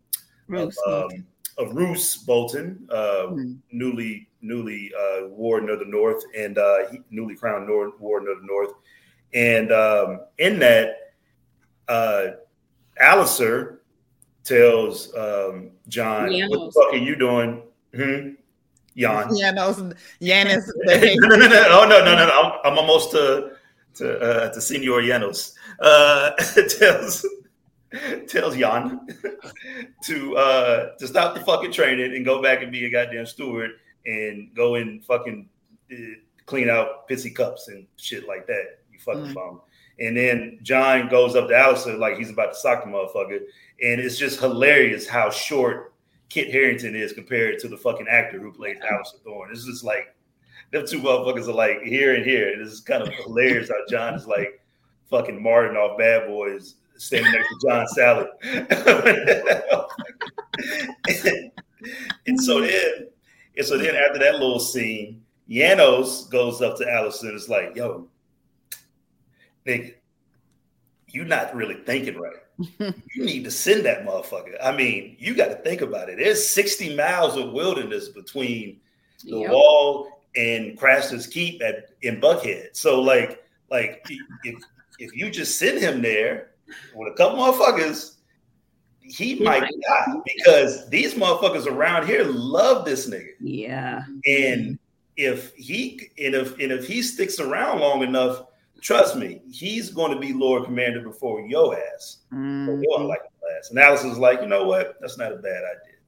[0.56, 1.24] of, um
[1.58, 3.52] of Roose Bolton, uh, mm-hmm.
[3.72, 6.78] newly newly uh, warden of the North and uh,
[7.10, 8.72] newly crowned North, warden of the North.
[9.32, 11.14] And um, in that,
[11.88, 12.26] uh,
[13.00, 13.78] Alliser
[14.44, 16.50] tells um, Jon, Janos.
[16.50, 17.62] "What the fuck are you doing?"
[17.94, 18.34] Hmm?
[18.96, 19.36] Jan.
[19.36, 19.82] Janos,
[20.22, 20.72] Janis.
[20.84, 22.40] no, no, no, no, oh, no, no, no, no.
[22.42, 23.56] I'm, I'm almost to
[23.94, 25.54] to uh, to Senior Janos.
[25.80, 26.30] Uh,
[26.78, 27.26] tells
[28.28, 29.07] tells Jan
[30.04, 33.72] to uh to stop the fucking training and go back and be a goddamn steward
[34.07, 35.48] and go and fucking
[35.92, 35.96] uh,
[36.46, 38.78] clean out pissy cups and shit like that.
[38.92, 39.35] You fucking mm.
[39.35, 39.61] bum.
[40.00, 43.40] And then Jon goes up to Alliser like he's about to sock the motherfucker.
[43.83, 45.94] And it's just hilarious how short
[46.28, 49.50] Kit Harington is compared to the fucking actor who plays Alliser Thorne.
[49.52, 50.14] It's just like
[50.72, 52.52] them two motherfuckers are like here and here.
[52.52, 54.61] And it's kind of hilarious how Jon is like
[55.09, 58.28] fucking Martin off Bad Boys standing next to John Salley.
[61.09, 61.50] and,
[62.26, 63.09] and so then
[63.57, 67.76] and so then after that little scene, Janos goes up to Alliser and is like,
[67.76, 68.09] yo,
[69.66, 69.94] nigga,
[71.09, 72.33] you're not really thinking right.
[72.68, 74.57] you need to send that motherfucker.
[74.62, 76.18] I mean, you got to think about it.
[76.18, 78.80] There's 60 miles of wilderness between
[79.24, 79.50] the yep.
[79.50, 82.68] wall and Craster's Keep at in Buckhead.
[82.72, 84.04] So like, like
[84.44, 84.62] if
[84.98, 86.50] if you just send him there
[86.94, 88.16] with a couple motherfuckers,
[89.00, 93.33] he might die because these motherfuckers around here love this nigga.
[93.40, 94.05] Yeah.
[94.27, 94.79] And
[95.16, 98.46] if he and if and if he sticks around long enough,
[98.81, 102.18] trust me, he's going to be Lord Commander before your ass.
[102.33, 103.05] Mm-hmm.
[103.05, 103.70] like class.
[103.70, 104.96] And Alice is like, you know what?
[105.00, 105.98] That's not a bad idea.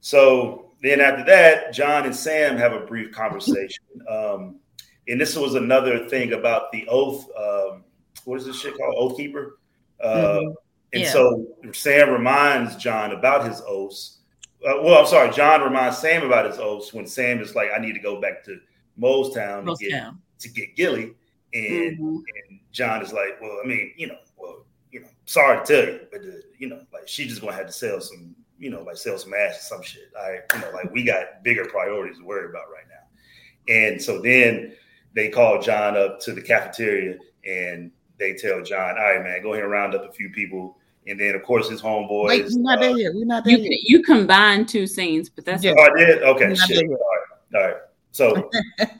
[0.00, 3.84] So then after that, Jon and Sam have a brief conversation.
[4.08, 4.56] Um,
[5.08, 7.26] and this was another thing about the oath.
[7.36, 7.84] Um,
[8.24, 8.94] what is this shit called?
[8.96, 9.58] Oath keeper.
[10.02, 10.52] Uh, mm-hmm.
[10.92, 11.12] And yeah.
[11.12, 14.18] so Sam reminds Jon about his oaths.
[14.66, 17.80] Uh, well, I'm sorry, Jon reminds Sam about his oaths when Sam is like, I
[17.80, 18.58] need to go back to
[19.00, 21.14] Molestown to get to get Gilly.
[21.52, 22.16] And, mm-hmm.
[22.16, 25.92] and Jon is like, Well, I mean, you know, well, you know, sorry to tell
[25.92, 28.82] you, but uh, you know, like she's just gonna have to sell some, you know,
[28.82, 30.10] like sell some ass or some shit.
[30.18, 33.74] I, you know, like we got bigger priorities to worry about right now.
[33.74, 34.74] And so then
[35.14, 39.54] they call Jon up to the cafeteria and they tell Jon, all right, man, go
[39.54, 42.28] ahead and round up a few people and then of course his homeboys.
[42.28, 43.14] Wait, we're not there uh, yet.
[43.14, 43.80] We're not there you, yet.
[43.82, 45.74] You combine two scenes, but that's yeah.
[45.76, 46.22] Oh, I did.
[46.22, 46.88] Okay, shit.
[46.88, 47.76] All right, all right.
[48.12, 48.34] So,
[48.80, 48.90] all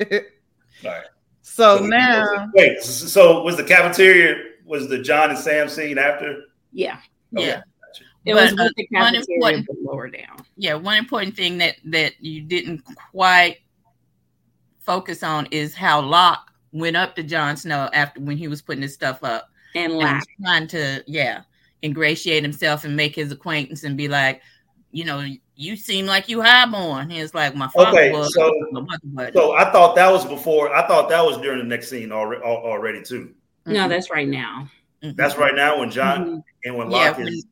[0.85, 1.05] right.
[1.43, 2.83] So, so now, wait.
[2.83, 4.37] So was the cafeteria?
[4.65, 6.45] Was the John and Sam scene after?
[6.73, 6.99] Yeah.
[7.37, 7.47] Okay.
[7.47, 7.63] Yeah.
[8.27, 10.45] It but, was with the one important, lower down.
[10.57, 13.59] Yeah, one important thing that that you didn't quite
[14.81, 18.83] focus on is how Locke went up to Jon Snow after when he was putting
[18.83, 21.43] his stuff up and, and trying to yeah
[21.83, 24.43] ingratiate himself and make his acquaintance and be like,
[24.93, 27.11] you know, you seem like you highborn.
[27.11, 28.35] He was like, my father okay, was.
[28.35, 28.53] So,
[29.33, 30.75] so I thought that was before.
[30.75, 33.35] I thought that was during the next scene already, already too.
[33.67, 33.89] No, mm-hmm.
[33.91, 34.69] that's right now.
[35.03, 35.17] Mm-hmm.
[35.17, 36.39] That's right now when Jon mm-hmm.
[36.65, 37.47] and when Locke yeah, is,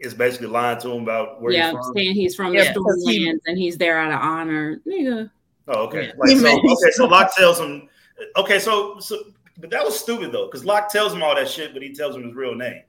[0.00, 1.92] is basically lying to him about where yeah, he's from.
[1.94, 2.72] saying he's from yeah.
[2.72, 4.80] the Stormlands and he's there out of honor.
[4.86, 5.30] Nigga.
[5.68, 6.06] Oh, okay.
[6.06, 6.12] Yeah.
[6.16, 7.88] Like, so, okay, so Locke tells him.
[8.36, 9.18] Okay, so so,
[9.58, 12.16] but that was stupid though, because Locke tells him all that shit, but he tells
[12.16, 12.82] him his real name.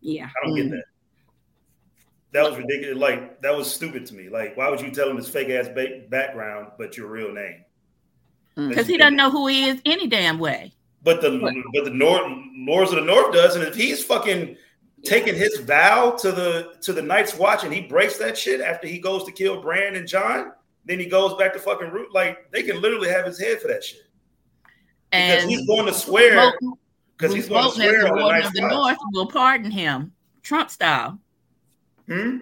[0.00, 0.26] Yeah.
[0.26, 0.62] I don't mm.
[0.62, 0.84] get that.
[2.32, 2.98] That was ridiculous.
[2.98, 4.28] Like that was stupid to me.
[4.28, 7.64] Like, why would you tell him his fake ass ba- background, but your real name?
[8.54, 8.90] Because mm.
[8.90, 10.72] he doesn't know who he is any damn way.
[11.02, 11.54] But the what?
[11.72, 12.22] but the North
[12.56, 14.56] Lords of the North does, and if he's fucking
[15.04, 18.88] taking his vow to the to the Night's Watch and he breaks that shit after
[18.88, 20.52] he goes to kill Bran and Jon,
[20.84, 22.12] then he goes back to fucking root.
[22.12, 24.05] Like they can literally have his head for that shit.
[25.10, 26.52] Because and he's going to swear
[27.16, 31.18] because he's going to swear the, nice of the North will pardon him, Trump style.
[32.06, 32.38] Hmm?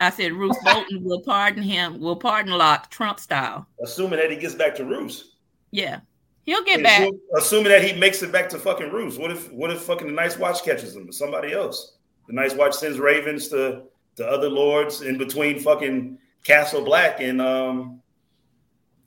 [0.00, 3.66] I said Roose Bolton will pardon him, will pardon Locke Trump style.
[3.82, 5.36] Assuming that he gets back to Roose.
[5.70, 6.00] Yeah.
[6.44, 7.10] He'll get back.
[7.36, 9.18] Assuming that he makes it back to fucking Roose.
[9.18, 11.98] What if what if fucking the Night's Watch catches him or somebody else?
[12.26, 13.82] The Night's Watch sends ravens to
[14.16, 18.00] to other lords in between fucking Castle Black and um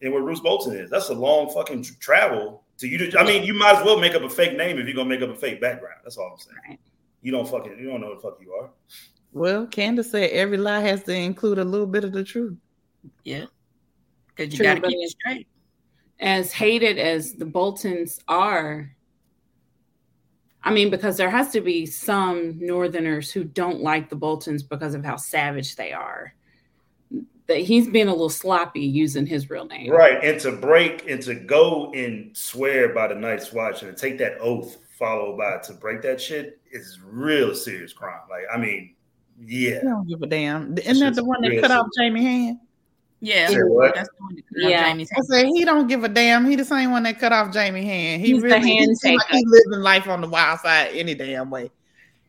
[0.01, 0.89] and where Roose Bolton is.
[0.89, 4.23] That's a long fucking travel so you, I mean, you might as well make up
[4.23, 5.99] a fake name if you're gonna make up a fake background.
[6.03, 6.57] That's all I'm saying.
[6.69, 6.79] Right.
[7.21, 8.69] You don't fucking, you don't know who the fuck you are.
[9.31, 12.57] Well, Candace said every lie has to include a little bit of the truth.
[13.23, 13.45] Yeah,
[14.36, 15.47] because you got to keep it straight.
[16.19, 18.95] As hated as the Boltons are,
[20.63, 24.93] I mean, because there has to be some Northerners who don't like the Boltons because
[24.93, 26.33] of how savage they are
[27.47, 29.91] that he's been a little sloppy using his real name.
[29.91, 30.23] Right.
[30.23, 34.38] And to break and to go and swear by the Night's Watch and take that
[34.39, 38.21] oath followed by to break that shit is real serious crime.
[38.29, 38.95] Like, I mean,
[39.45, 39.79] Yeah.
[39.82, 40.77] He don't give a damn.
[40.77, 42.60] Isn't that the one that cut off Jaime hand?
[43.19, 43.95] Yeah, what?
[43.95, 44.79] that's the one that cut Yeah.
[44.82, 46.45] off Jaime's I said he don't give a damn.
[46.45, 48.21] He the same one that cut off Jaime hand.
[48.21, 49.38] He He's the really hand he like taker.
[49.38, 51.71] he living life on the wild side any damn way.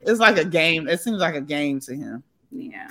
[0.03, 0.89] It's like a game.
[0.89, 2.23] It seems like a game to him.
[2.53, 2.89] Yeah.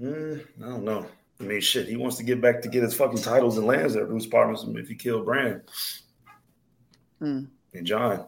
[0.00, 1.06] Mm, I don't know.
[1.40, 1.88] I mean, shit.
[1.88, 4.64] He wants to get back to get his fucking titles and lands at Bruce Partners
[4.68, 5.62] if he killed Bran
[7.18, 7.44] Hmm.
[7.72, 8.26] and Jon.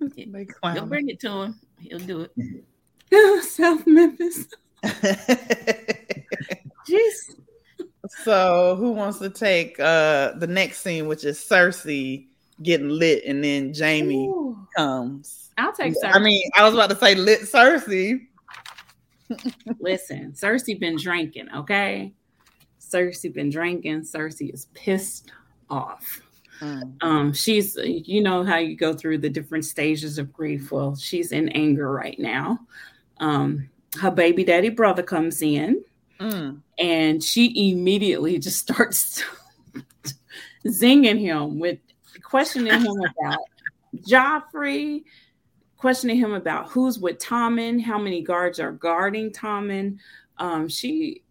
[0.00, 0.26] They
[0.74, 1.60] You'll bring it to him.
[1.78, 3.44] He'll do it.
[3.44, 4.46] South Memphis.
[6.88, 7.36] Jeez.
[8.24, 12.26] so who wants to take uh the next scene, which is Cersei
[12.62, 14.58] getting lit, and then Jaime Ooh.
[14.76, 15.50] comes.
[15.58, 16.14] I'll take Cersei.
[16.14, 18.26] I mean, I was about to say lit Cersei.
[19.80, 22.12] Listen, Cersei been drinking, okay?
[22.80, 24.02] Cersei been drinking.
[24.02, 25.30] Cersei is pissed
[25.70, 26.20] off.
[26.60, 27.02] Mm.
[27.02, 30.70] Um, she's you know how you go through the different stages of grief.
[30.70, 32.60] Well, she's in anger right now.
[33.18, 33.68] Um,
[34.00, 35.84] her baby daddy brother comes in
[36.20, 36.60] Mm.
[36.78, 39.24] and she immediately just starts
[40.66, 41.78] zinging him with
[42.22, 43.40] questioning him about
[44.08, 45.02] Joffrey,
[45.82, 49.98] questioning him about who's with Tommen, how many guards are guarding Tommen.
[50.38, 51.24] Um, she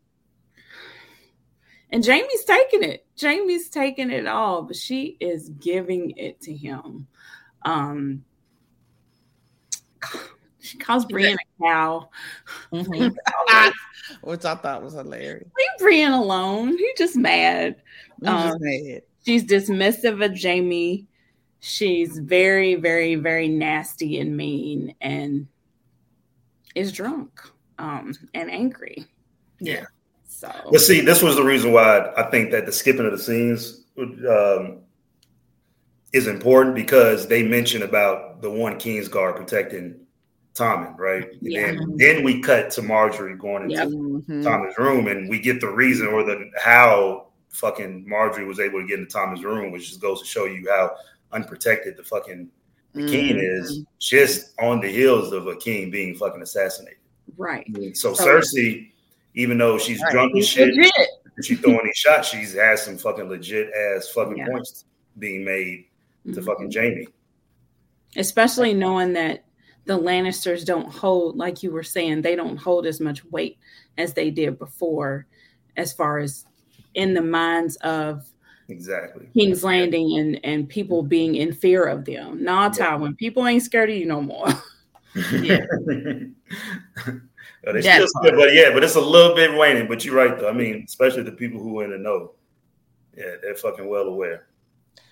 [1.90, 3.06] and Jaime's taking it.
[3.20, 7.08] Jaime's taking it all, but she is giving it to him.
[7.64, 8.26] Um,
[10.60, 12.10] she calls Brienne a cow.
[12.74, 13.16] Mhm.
[14.24, 15.48] Which I thought was hilarious.
[15.58, 16.78] Leave Brienne alone.
[16.78, 17.78] He's just mad.
[18.26, 19.02] Um, just mad.
[19.26, 21.08] She's dismissive of Jaime.
[21.62, 25.48] She's very, very, very nasty and mean and
[26.76, 27.40] is drunk
[27.78, 29.06] um, and angry.
[29.60, 29.86] Yeah.
[30.28, 33.20] So But see, this was the reason why I think that the skipping of the
[33.20, 34.80] scenes um,
[36.14, 40.00] is important because they mention about the one Kingsguard protecting
[40.56, 41.30] Tommen, right?
[41.42, 41.68] Yeah.
[41.68, 43.88] And then we cut to Margaery going into Yep.
[43.88, 44.44] Mhm.
[44.44, 48.88] Tommen's room, and we get the reason or the how fucking Margaery was able to
[48.88, 50.96] get into Tommen's room, which just goes to show you how
[51.34, 52.50] unprotected the fucking
[52.96, 53.60] king Mhm.
[53.62, 56.98] is, just on the heels of a king being fucking assassinated.
[57.38, 57.66] right.
[57.96, 58.92] So So- Cersei,
[59.36, 60.12] even though she's Right.
[60.12, 60.92] drunk and shit, legit.
[61.44, 62.28] she throwing these shots.
[62.30, 64.48] She's has some fucking legit ass fucking Yeah.
[64.48, 64.84] points
[65.18, 65.86] being made
[66.26, 66.46] to Mhm.
[66.46, 67.08] fucking Jaime.
[68.18, 69.46] Especially knowing that
[69.86, 73.58] the Lannisters don't hold, like you were saying, they don't hold as much weight
[73.98, 75.26] as they did before,
[75.78, 76.46] as far as
[76.94, 78.31] in the minds of
[78.72, 79.28] Exactly.
[79.34, 81.10] King's Landing and and people mm-hmm.
[81.10, 82.44] being in fear of them.
[82.44, 84.48] Nah, Tywin, people ain't scared of you no more.
[85.44, 85.66] Yeah.
[87.64, 89.88] But it's still good, but yeah, but it's a little bit waning.
[89.88, 90.50] But you're right, though.
[90.50, 92.32] I mean, especially the people who are in the know.
[93.16, 94.48] Yeah, they're fucking well aware.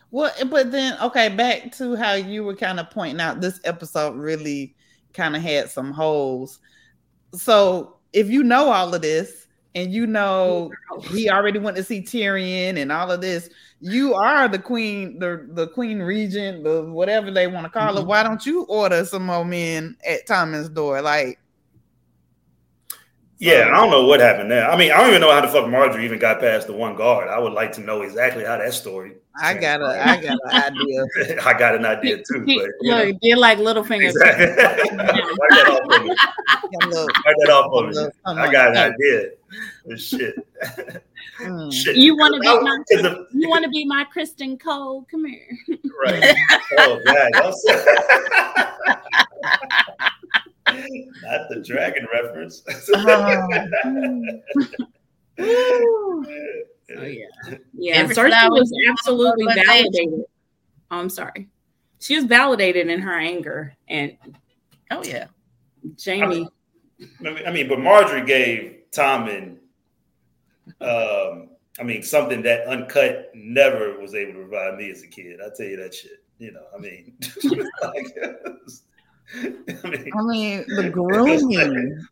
[0.09, 3.59] Well, eh, but then okay, back to how you were kind of pointing out this
[3.65, 4.75] episode really
[5.13, 6.59] kind of had some holes.
[7.33, 10.71] So if you know all of this and you know
[11.11, 15.47] he already went to see Tyrion and all of this, you are the queen, the
[15.51, 18.01] the queen regent, the whatever they want to call it.
[18.01, 18.07] Mhm.
[18.07, 21.01] Why don't you order some more men at Thomas' door?
[21.01, 21.39] Like,
[23.39, 24.69] Yeah, I don't know what happened there.
[24.69, 26.95] I mean, I don't even know how the fuck Margaery even got past the one
[26.95, 27.29] guard.
[27.29, 29.13] I would like to know exactly how that story.
[29.41, 31.05] I got a, I got an idea.
[31.45, 33.03] I got an idea too, He- but you know.
[33.05, 34.09] look, did like Littlefinger.
[34.09, 34.47] Exactly.
[34.97, 36.15] Wipe that off for me.
[36.79, 36.89] Got
[37.25, 37.93] Wipe that off for me.
[37.93, 39.97] little I got like an idea.
[39.97, 40.35] Shit.
[41.39, 41.71] Mm.
[41.73, 41.95] shit.
[41.95, 45.05] You want to be I- my 'cause the- you want to be my Criston Cole?
[45.09, 45.47] Come here.
[46.03, 46.35] Right.
[46.79, 47.31] Oh God.
[47.33, 47.55] Don't
[51.49, 52.63] the dragon reference.
[55.41, 56.25] Oh.
[56.97, 57.95] Oh yeah, yeah.
[57.95, 60.23] Every Cersei was absolutely a validated.
[60.91, 61.47] I'm sorry,
[61.99, 64.17] she was validated in her anger, and
[64.91, 65.27] Oh yeah.
[66.03, 66.23] Jaime.
[66.23, 69.57] I mean, I mean, but Margaery gave Tommen,
[70.81, 75.39] um, I mean, something that Uncut never was able to provide me as a kid.
[75.39, 76.23] I tell you that shit.
[76.39, 77.13] You know, I mean,
[77.81, 78.07] like,
[79.83, 81.49] I mean, I mean, the grooming,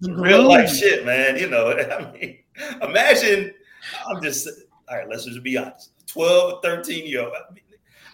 [0.02, 1.38] the real life shit, man.
[1.38, 2.38] You know, I mean,
[2.82, 3.54] imagine.
[4.08, 4.50] I'm just
[4.90, 5.10] all right.
[5.10, 5.92] Let's just be honest.
[6.08, 7.34] 12, 13 year old.
[7.34, 7.64] I, mean,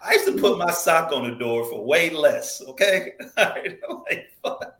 [0.05, 2.61] I used to put my sock on the door for way less.
[2.61, 3.79] Okay, all right.
[3.89, 4.29] Like.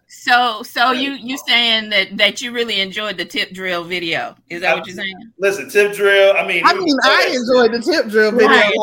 [0.08, 4.36] So so you you saying that that you really enjoyed the tip drill video?
[4.50, 5.16] Is that what you're saying?
[5.40, 6.36] Listen, tip drill.
[6.38, 8.50] I mean, I mean, I enjoyed the tip drill video.
[8.50, 8.74] Right.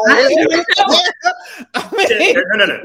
[1.75, 2.83] I mean, no, no, no.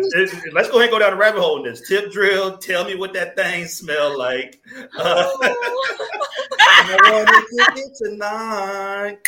[0.51, 1.87] Let's go ahead and go down the rabbit hole in this.
[1.87, 2.57] Tip drill.
[2.57, 4.61] Tell me what that thing smell like.
[4.97, 5.31] Uh,
[6.59, 9.19] I wanna kick it tonight.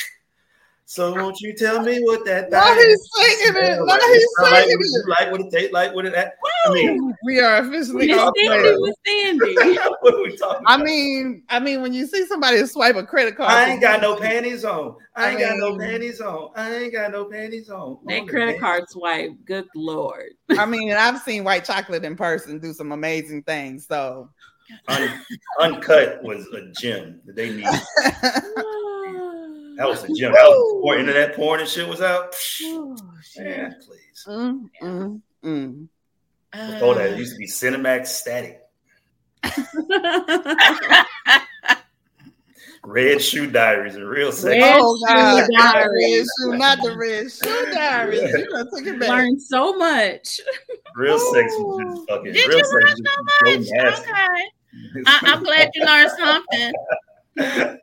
[0.90, 2.50] So won't you tell me what that?
[2.50, 3.86] Why he's singing it?
[3.86, 5.08] Why he's singing like, it?
[5.10, 5.94] Like what it tastes like?
[5.94, 6.16] What it?
[6.16, 9.56] I mean, we are officially off Sandy Sandy.
[10.00, 10.64] what are we talking?
[10.66, 14.00] I mean, I mean, when you see somebody swipe a credit card, I ain't got
[14.00, 14.96] no panties on.
[15.14, 16.52] I ain't I mean, got no panties on.
[16.56, 17.98] I ain't got no panties on.
[18.06, 20.36] That credit card swipe, good lord.
[20.52, 23.88] I mean, and I've seen white chocolate in person do some amazing things.
[23.88, 24.30] So,
[24.88, 25.22] Un-
[25.60, 27.66] uncut was a gem that they needed.
[29.78, 30.34] That was the gym.
[30.34, 32.36] That was before internet porn and shit was out.
[32.64, 32.98] Oh,
[33.38, 34.26] Man, please.
[34.28, 35.88] Mm, mm, mm.
[36.52, 38.62] Before that, it used to be Cinemax Static.
[42.84, 44.60] Red Shoe Diaries and real sex.
[44.60, 46.28] Red oh, Shoe Diaries.
[46.40, 48.22] Red shoe, not the Red Shoe Diaries.
[48.22, 48.38] Yeah.
[48.38, 49.10] You know, take it back.
[49.10, 50.40] Learned so much.
[50.96, 52.34] Real sex was just fucking.
[52.34, 53.68] Did real you learn so much?
[53.68, 55.04] So okay.
[55.06, 56.74] I, I'm glad you learned something
[57.38, 57.78] well,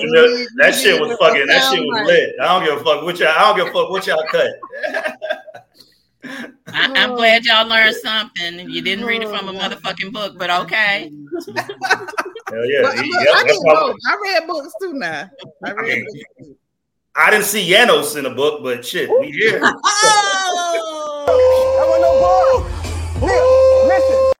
[0.00, 1.46] you know, that shit was fucking.
[1.46, 2.34] That shit was lit.
[2.40, 3.28] I don't give a fuck what y'all.
[3.28, 4.50] I don't give a fuck what y'all cut.
[6.68, 8.68] I, am glad y'all learned something.
[8.68, 11.10] You didn't read it from a oh, motherfucking book, but okay.
[12.48, 12.82] Hell yeah!
[12.82, 14.02] But, yeah I, books.
[14.06, 15.28] I read books too now.
[15.64, 15.78] I read.
[15.78, 16.56] I, mean,
[17.14, 19.60] I didn't see Janos in a book, but shit, we here.
[19.62, 19.76] oh!
[21.80, 23.88] I want no more.
[23.88, 24.32] Listen.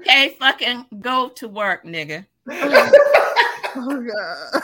[0.00, 2.24] Okay, fucking go to work, nigga.
[3.76, 4.62] oh god.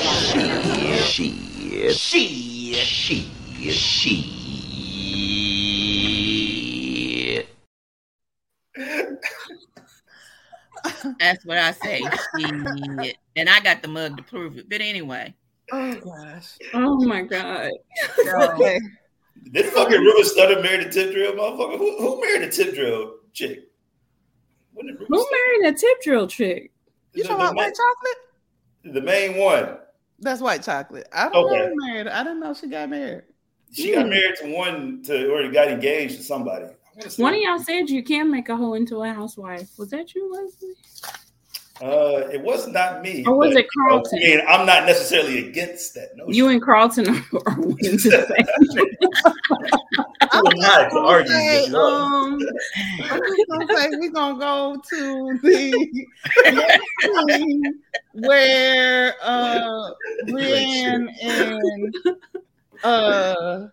[0.00, 1.30] She,
[1.90, 3.30] she, she, she,
[3.70, 4.38] she.
[11.18, 12.02] That's what I say.
[12.38, 13.16] Shit.
[13.36, 14.70] And I got the mug to prove it.
[14.70, 15.34] But anyway.
[15.70, 16.56] Oh gosh.
[16.72, 17.72] Oh my god.
[18.26, 18.80] okay.
[19.52, 21.76] This fucking River Stutter married a tip drill motherfucker.
[21.78, 23.67] Who, who married a tip drill chick?
[24.80, 26.72] Who married a tip drill chick?
[27.14, 28.94] You talking about white chocolate?
[28.94, 29.78] The main one.
[30.20, 31.08] That's white chocolate.
[31.12, 31.56] I don't okay.
[31.56, 32.08] know married.
[32.08, 33.22] I didn't know she got married.
[33.72, 36.66] She got married to one to or got engaged to somebody.
[37.16, 39.78] One of y'all said you can make a hoe into a housewife.
[39.78, 40.74] Was that you, Leslie?
[41.80, 43.24] Uh, it was not me.
[43.24, 44.18] Or was it Carlton?
[44.18, 46.16] I mean, I'm not necessarily against that.
[46.16, 47.14] No, you and Carlton are,
[47.46, 48.46] are to
[50.56, 51.30] not to argue.
[51.30, 52.38] Say, um,
[53.04, 56.06] I'm just gonna say we're gonna go to the
[58.14, 59.90] where uh
[60.26, 61.96] Brienne and
[62.82, 63.68] uh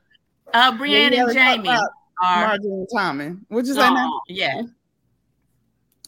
[0.53, 3.39] uh Brienne and Jaime are Margaery Tommen.
[3.49, 4.61] Which is oh, that Yeah.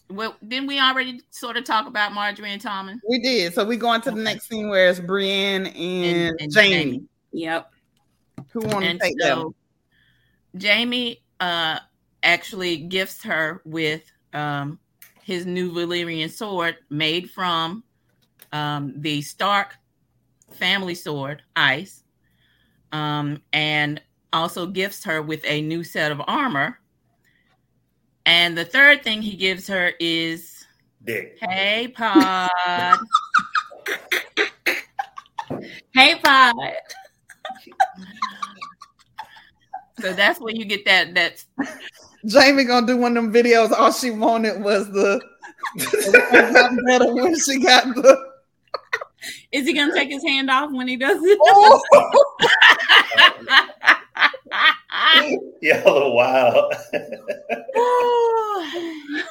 [0.10, 3.00] Well, didn't we already sort of talk about Margaery and Tommen?
[3.08, 3.54] We did.
[3.54, 4.18] So we go into okay.
[4.18, 6.76] the next scene where it's Brienne and, and, and Jaime.
[6.76, 7.04] Jaime.
[7.34, 7.72] Yep.
[8.52, 9.54] Who want to take so,
[10.54, 10.62] them?
[10.62, 11.80] Jaime uh,
[12.24, 14.04] actually gifts her with
[14.34, 14.80] um,
[15.24, 17.84] his new Valyrian sword made from
[18.54, 19.76] um, the Stark
[20.52, 22.04] family sword, Ice,
[22.92, 24.02] um, and
[24.34, 26.80] also gifts her with a new set of armor.
[28.28, 30.66] And the third thing he gives her is
[31.06, 31.38] Dick.
[31.40, 32.50] Hey, Pod.
[35.94, 36.56] hey, Pod.
[40.02, 41.16] So that's where you get that.
[41.16, 41.46] That's
[42.30, 43.72] Jaime gonna do one of them videos.
[43.72, 45.22] All she wanted was the.
[46.86, 48.28] better when she got the.
[49.54, 51.40] Is he gonna take his hand off when he does it?
[51.42, 52.36] Oh.
[55.60, 56.72] Yeah, a wild.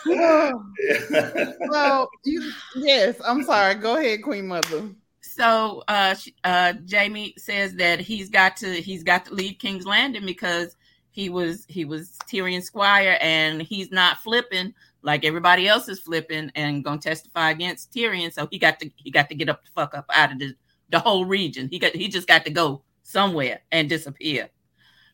[1.68, 3.76] well, you, yes, I'm sorry.
[3.76, 4.90] Go ahead, Queen Mother.
[5.20, 10.26] So uh, uh, Jaime says that he's got to he's got to leave King's Landing
[10.26, 10.76] because
[11.10, 14.74] he was he was Tyrion Squire and he's not flipping
[15.06, 18.32] like everybody else is flipping and gonna testify against Tyrion.
[18.32, 20.54] So he got to he got to get up the fuck up out of the,
[20.90, 21.68] the whole region.
[21.70, 24.50] He got he just got to go somewhere and disappear.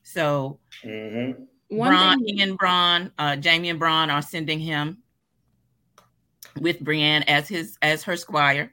[0.02, 1.42] So mm-hmm.
[1.72, 4.98] Bronn, he and Bronn, uh, Jaime and Bronn are sending him
[6.60, 8.72] with Brienne as his as her squire.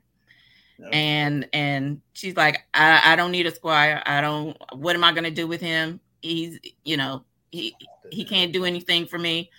[0.94, 4.02] And and she's like I, I don't need a squire.
[4.06, 6.00] I don't what am i going to do with him?
[6.22, 7.76] He's you know he
[8.12, 9.52] he can't do anything for me.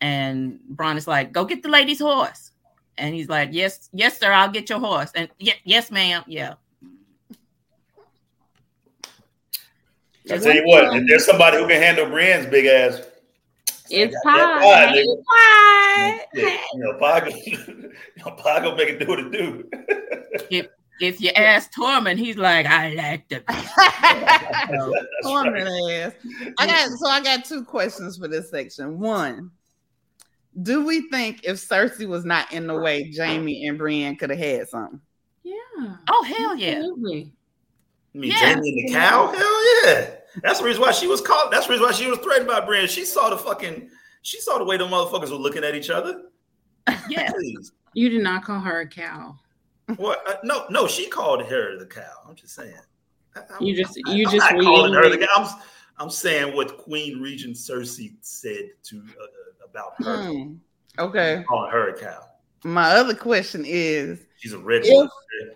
[0.00, 2.52] And Bronn is like go get the lady's horse.
[2.96, 5.12] And he's like yes yes sir i'll get your horse.
[5.14, 6.24] And y- yes ma'am.
[6.26, 6.54] Yeah
[10.32, 13.00] I tell you what, if there's somebody who can handle Brienne's big ass,
[13.92, 14.60] it's pie.
[14.60, 15.04] Pie.
[15.28, 16.20] pie.
[16.34, 19.68] Yeah, you know, pie, you know, pie gonna make it do what it do.
[20.50, 20.68] if
[21.00, 23.40] if you ask Tormund, he's like, I like the
[25.24, 26.12] Tormund ass.
[26.58, 28.98] I got so I got two questions for this section.
[28.98, 29.50] One,
[30.62, 34.38] do we think if Cersei was not in the way, Jaime and Brienne could have
[34.38, 35.00] had something?
[35.42, 35.96] Yeah.
[36.08, 36.76] Oh hell yeah.
[36.76, 37.32] Absolutely.
[38.14, 38.36] I mean, yeah.
[38.38, 39.32] Jaime and the cow?
[39.32, 40.14] Hell yeah.
[40.42, 41.52] That's the reason why she was called.
[41.52, 42.88] That's the reason why she was threatened by Brienne.
[42.88, 43.90] She saw the fucking.
[44.22, 46.22] She saw the way the motherfuckers were looking at each other.
[47.08, 47.30] Yeah.
[47.94, 49.36] you did not call her a cow.
[49.96, 50.22] What?
[50.26, 50.86] Uh, no, no.
[50.86, 52.22] She called her the cow.
[52.26, 52.74] I'm just saying.
[53.36, 55.26] I, you just, you I'm just calling her the cow.
[55.36, 55.60] I'm,
[55.98, 60.28] I'm saying what Queen Regent Cersei said to uh, about her.
[60.28, 60.54] Hmm.
[60.98, 61.42] Okay.
[61.48, 62.24] Calling her a cow.
[62.64, 64.84] My other question is She's a rich.
[64.86, 65.10] If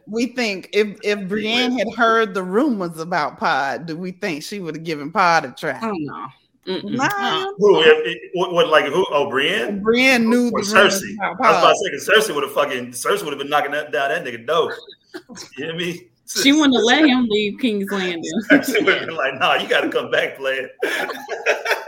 [0.06, 4.60] we think if if Brienne had heard the rumors about Pod, do we think she
[4.60, 5.78] would have given Pod a try?
[5.82, 6.26] Oh no.
[6.66, 7.52] Nah.
[7.58, 7.80] Who?
[7.80, 8.68] If, what, what?
[8.68, 9.06] Like who?
[9.10, 9.80] Oh, Brienne.
[9.82, 11.14] Brienne knew or the Cersei.
[11.22, 13.92] I was about to say Cersei would have fucking Cersei would have been knocking that
[13.92, 14.74] down that nigga door.
[15.14, 16.08] you hear me?
[16.28, 18.24] She wouldn't have let him leave King's Landing.
[18.64, 20.68] She would have been like, "Nah, you got to come back, player."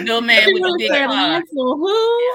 [0.00, 1.44] no man with a big heart.
[1.50, 2.34] Who?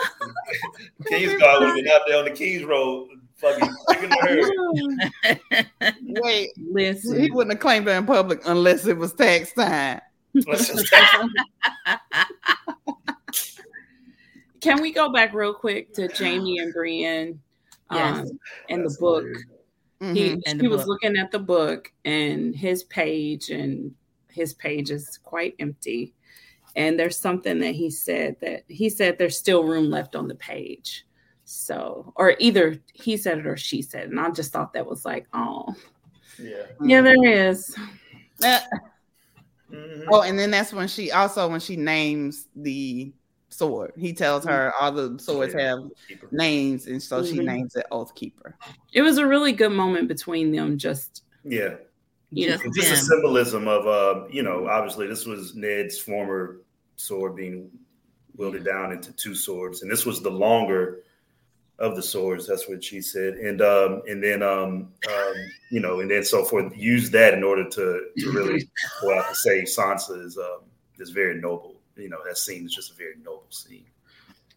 [1.10, 3.70] Kingsguard would have been out there on the Kings Road, fucking
[6.22, 10.02] Wait, listen, he wouldn't have claimed it in public unless it was tax time.
[14.62, 17.40] Can we go back real quick to Jaime and Brienne
[17.90, 18.30] um, yes.
[18.70, 19.26] and the book?
[20.02, 20.14] Mm-hmm.
[20.14, 20.90] He, he was book.
[20.90, 23.96] looking at the book and his page, and
[24.30, 26.14] his page is quite empty.
[26.76, 30.36] And there's something that he said that he said there's still room left on the
[30.36, 31.06] page.
[31.46, 34.10] So, or either he said it or she said it.
[34.12, 35.74] And I just thought that was like, oh,
[36.38, 37.76] yeah, yeah, there is.
[39.72, 40.10] Mm-hmm.
[40.12, 43.14] Oh, and then that's when she also when she names the
[43.50, 43.94] sword.
[43.98, 45.80] He tells her all the swords have
[46.32, 47.36] names, and so mm-hmm.
[47.36, 48.56] she names it Oath Keeper.
[48.94, 50.78] It was a really good moment between them.
[50.78, 51.76] Just yeah,
[52.32, 56.58] you know, just a symbolism of uh, you know, obviously this was Ned's former
[56.96, 57.70] sword being
[58.36, 61.04] wielded down into two swords, and this was the longer
[61.80, 62.48] of the swords.
[62.48, 65.34] That's what she said, and um, and then um, um,
[65.72, 66.76] you know, and then so forth.
[66.76, 68.70] Use that in order to to really
[69.02, 70.62] go out to say Sansa is um,
[71.00, 71.82] is very noble.
[71.96, 73.86] You know, that scene is just a very noble scene.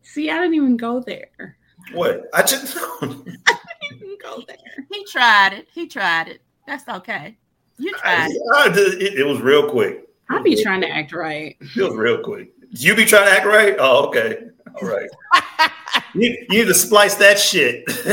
[0.03, 1.57] See, I didn't even go there.
[1.93, 2.29] What?
[2.35, 3.59] I just I
[3.91, 4.57] didn't go there.
[4.91, 5.69] He tried it.
[5.73, 6.43] He tried it.
[6.67, 7.37] That's okay.
[7.79, 9.19] You tried I, I, it.
[9.19, 9.27] it.
[9.27, 10.09] was real quick.
[10.31, 11.57] I'll be trying to act right.
[11.61, 12.53] It was real quick.
[12.71, 13.77] You be trying to act right?
[13.79, 14.45] Oh, okay.
[14.81, 15.11] All right.
[16.15, 17.85] you, you need to splice that shit.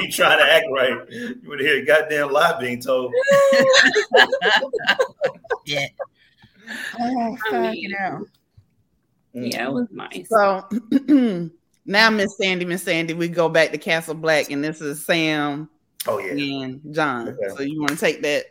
[0.00, 1.10] you trying to act right.
[1.10, 3.12] You would hear a goddamn lie being told.
[5.66, 5.86] yeah.
[6.98, 8.26] Oh, I mean, you know.
[9.34, 9.52] Mm.
[9.52, 10.28] Yeah, it was nice.
[10.28, 11.50] So
[11.84, 15.68] now, Miss Sandy, Miss Sandy, we go back to Castle Black, and this is Sam.
[16.08, 17.28] Oh yeah, and Jon.
[17.28, 17.54] Okay.
[17.56, 18.46] So you want to take that?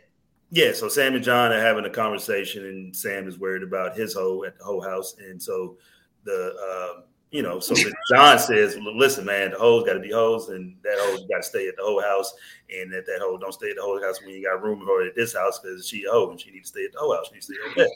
[0.50, 0.72] Yeah.
[0.72, 4.44] So Sam and Jon are having a conversation, and Sam is worried about his hoe
[4.44, 5.76] at the whole house, and so
[6.24, 7.00] the uh,
[7.30, 7.74] you know, so
[8.12, 11.38] Jon says, well, "Listen, man, the hoes got to be hoes, and that hoe got
[11.38, 12.32] to stay at the whole house,
[12.74, 15.02] and that that hoe don't stay at the whole house when you got room for
[15.02, 16.98] her at this house because she a hoe and she needs to stay at the
[16.98, 17.28] whole house.
[17.28, 17.88] She needs to stay over there."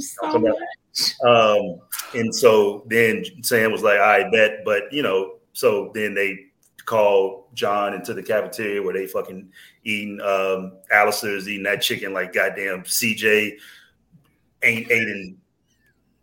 [0.00, 1.14] So much.
[1.24, 1.80] Um,
[2.14, 6.46] and so then Sam was like, "I bet," but you know, so then they
[6.88, 9.50] call Jon into the cafeteria where they fucking
[9.84, 13.58] eating um Alliser's eating that chicken like goddamn CJ
[14.62, 15.36] ain't ate in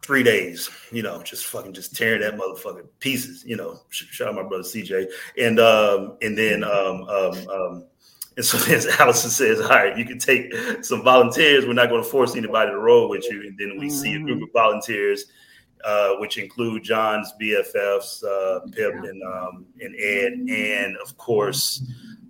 [0.02, 3.80] three days, you know, just fucking just tearing that motherfucker pieces, you know.
[3.90, 5.08] Shout out my brother CJ.
[5.40, 7.84] And um, and then um, um, um,
[8.38, 10.54] and so then Alliser says, All right, you can take
[10.84, 11.66] some volunteers.
[11.66, 13.42] We're not going to force anybody to roll with you.
[13.42, 15.26] And then we see a group of volunteers,
[15.86, 21.84] uh, which include Jon's BFFs, uh, Pyp and um, and Edd, and of course,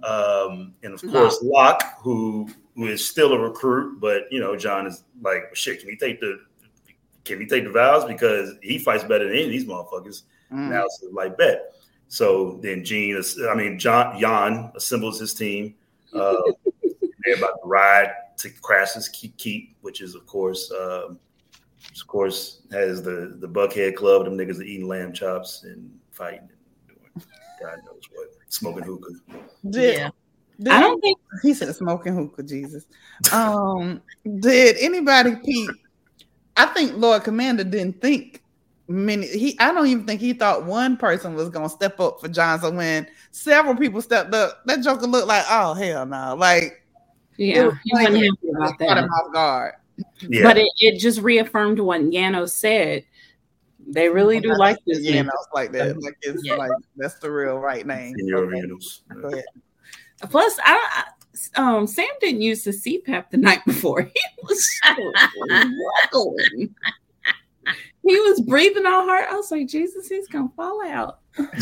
[0.04, 4.86] um, and of course Locke, who who is still a recruit, but you know, Jon
[4.86, 6.40] is like, shit, can we take the
[7.24, 10.24] can he take the vows because he fights better than any of these motherfuckers?
[10.52, 10.70] Mm.
[10.70, 11.74] Now it's like bet.
[12.08, 15.76] So then Gene, I mean Jon Jan assembles his team.
[16.14, 16.36] Uh,
[17.24, 18.50] they're about to ride to
[19.14, 21.20] Keep Keep, which is of course, um,
[21.92, 24.26] of course, has the the Buckhead Club.
[24.26, 27.28] Them niggas are eating lamb chops and fighting and doing
[27.62, 29.14] God knows what, smoking hookah.
[29.64, 30.10] Yeah.
[30.58, 32.44] Did, I don't think he said smoking hookah.
[32.44, 32.86] Jesus.
[33.34, 34.02] Um,
[34.40, 35.70] did anybody peep
[36.58, 38.42] I think Lord Commander didn't think
[38.88, 39.28] many.
[39.28, 42.78] He I don't even think he thought one person was gonna step up for Johnson
[42.78, 44.62] when several people stepped up.
[44.66, 46.82] That Joker looked like oh hell no, like
[47.38, 48.98] yeah, he wasn't happy about that.
[48.98, 49.74] Him off guard.
[50.22, 50.44] Yeah.
[50.44, 53.06] But it, it just reaffirmed what Yano said.
[53.88, 55.06] They really do like this.
[55.06, 56.02] Yano like that.
[56.02, 56.56] Like it's yeah.
[56.56, 58.16] like that's the real right name.
[59.24, 59.44] Okay.
[60.30, 61.04] Plus, I,
[61.56, 64.04] um, Sam didn't use the CPAP the night before.
[64.14, 66.76] He was struggling.
[68.04, 69.26] he was breathing all hard.
[69.30, 71.20] I was like, Jesus, he's gonna fall out.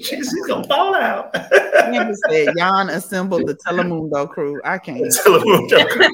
[0.00, 1.34] Jesus, he's gonna fall out.
[1.86, 4.60] He said, Jan assembled the Telemundo crew.
[4.64, 5.04] I can't.
[5.04, 6.08] Telemundo crew.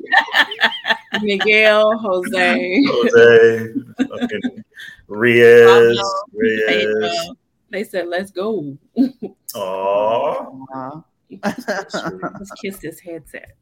[1.23, 4.64] Miguel, Jose, Jose, fucking
[5.09, 5.99] Reyes,
[6.33, 7.31] Reyes.
[7.70, 8.77] They said, "Let's go."
[9.55, 11.05] Aww.
[11.43, 13.57] Let's kiss this headset.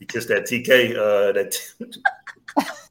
[0.00, 1.84] you kiss that TK, uh, that, t-
[2.56, 2.89] that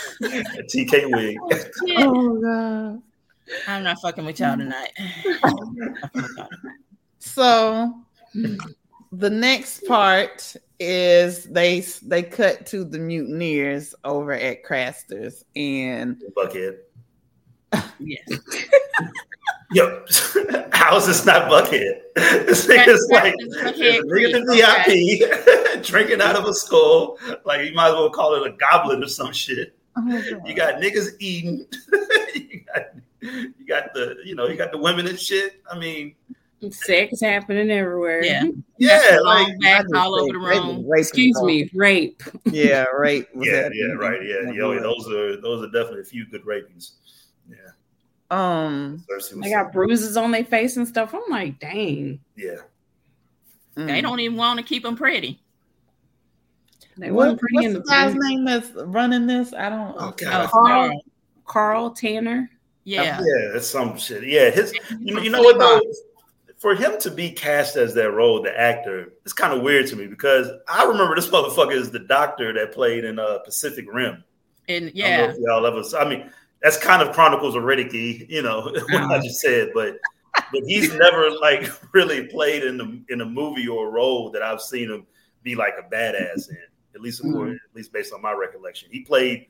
[0.22, 1.36] TK wig.
[1.42, 1.60] Oh,
[1.98, 3.02] oh god.
[3.68, 4.92] I'm not fucking with y'all tonight.
[7.18, 7.92] so
[9.12, 16.78] the next part is they they cut to the mutineers over at Craster's and Buckhead.
[17.98, 18.28] Yes.
[19.72, 20.04] Yo,
[20.72, 22.00] how is this not Buckhead?
[22.14, 27.18] This nigga's like nigga the VIP drinking out of a skull.
[27.44, 29.74] Like you might as well call it a goblet or some shit.
[29.96, 31.66] Oh you got niggas eating.
[32.34, 32.86] you, got,
[33.20, 35.62] you got the you know you got the women and shit.
[35.70, 36.14] I mean,
[36.70, 38.24] sex happening everywhere.
[38.24, 38.44] Yeah,
[38.78, 40.88] yeah, like back all over the room.
[40.88, 42.22] Rape Excuse me, rape.
[42.46, 43.28] Yeah, rape.
[43.34, 44.20] yeah, yeah, right.
[44.22, 46.92] Yeah, yo, those are those are definitely a few good rapings.
[47.48, 47.56] Yeah.
[48.30, 49.04] Um,
[49.42, 51.14] they got bruises on their face and stuff.
[51.14, 52.18] I'm like, dang.
[52.34, 52.60] Yeah.
[53.76, 53.86] Mm.
[53.86, 55.41] They don't even want to keep them pretty.
[56.96, 59.54] They what, pretty what's in the, the guy's name that's running this?
[59.54, 59.94] I don't.
[59.98, 60.50] Oh, God.
[60.50, 61.04] Karl,
[61.46, 62.50] Karl Tanner.
[62.84, 63.20] Yeah.
[63.20, 64.24] Yeah, that's some shit.
[64.24, 64.74] Yeah, his.
[65.00, 65.80] You, you know what though?
[66.58, 69.96] For him to be cast as that role, the actor, it's kind of weird to
[69.96, 74.22] me because I remember this motherfucker is the doctor that played in uh, Pacific Rim.
[74.68, 75.82] And yeah, y'all ever.
[75.98, 76.30] I mean,
[76.62, 79.96] that's kind of Chronicles of Riddick, you know, what I just said, but
[80.34, 84.42] but he's never like really played in the in a movie or a role that
[84.42, 85.06] I've seen him
[85.42, 86.56] be like a badass in.
[86.94, 87.52] At least mm-hmm.
[87.52, 89.46] at least based on my recollection, he played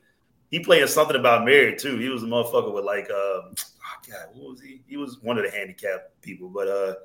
[0.49, 1.97] he played something about Mary too.
[1.97, 4.81] He was a motherfucker with like um, oh God, what was he?
[4.87, 6.95] He was one of the handicapped people, but uh.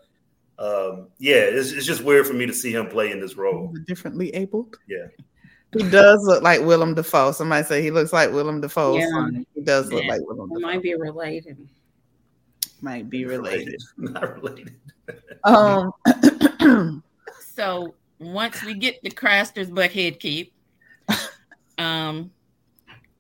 [0.61, 3.72] Um, yeah, it's, it's just weird for me to see him play in this role.
[3.86, 4.76] Differently abled.
[4.89, 5.07] Yeah,
[5.76, 7.32] he does look like Willem Dafoe.
[7.32, 8.97] Somebody say he looks like Willem Dafoe.
[8.97, 9.28] Yeah.
[9.55, 10.12] He does look yeah.
[10.12, 10.61] like Willem Dafoe.
[10.61, 11.68] Might be related.
[12.80, 13.80] Might be related.
[13.99, 14.74] Not related.
[15.45, 15.93] um.
[17.55, 20.53] so once we get the Craster's Buckhead Keep,
[21.79, 22.31] um,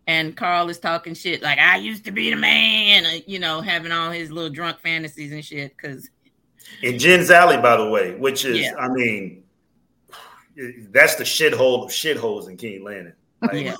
[0.06, 3.60] and Karl is talking shit like I used to be the man, uh, you know,
[3.60, 5.76] having all his little drunk fantasies and shit.
[5.76, 6.08] Because
[6.82, 8.74] in Gin's Alley, by the way, which is, yeah.
[8.78, 9.44] I mean
[10.90, 13.12] that's the shithole of shitholes in King Landing.
[13.40, 13.76] Like, yeah.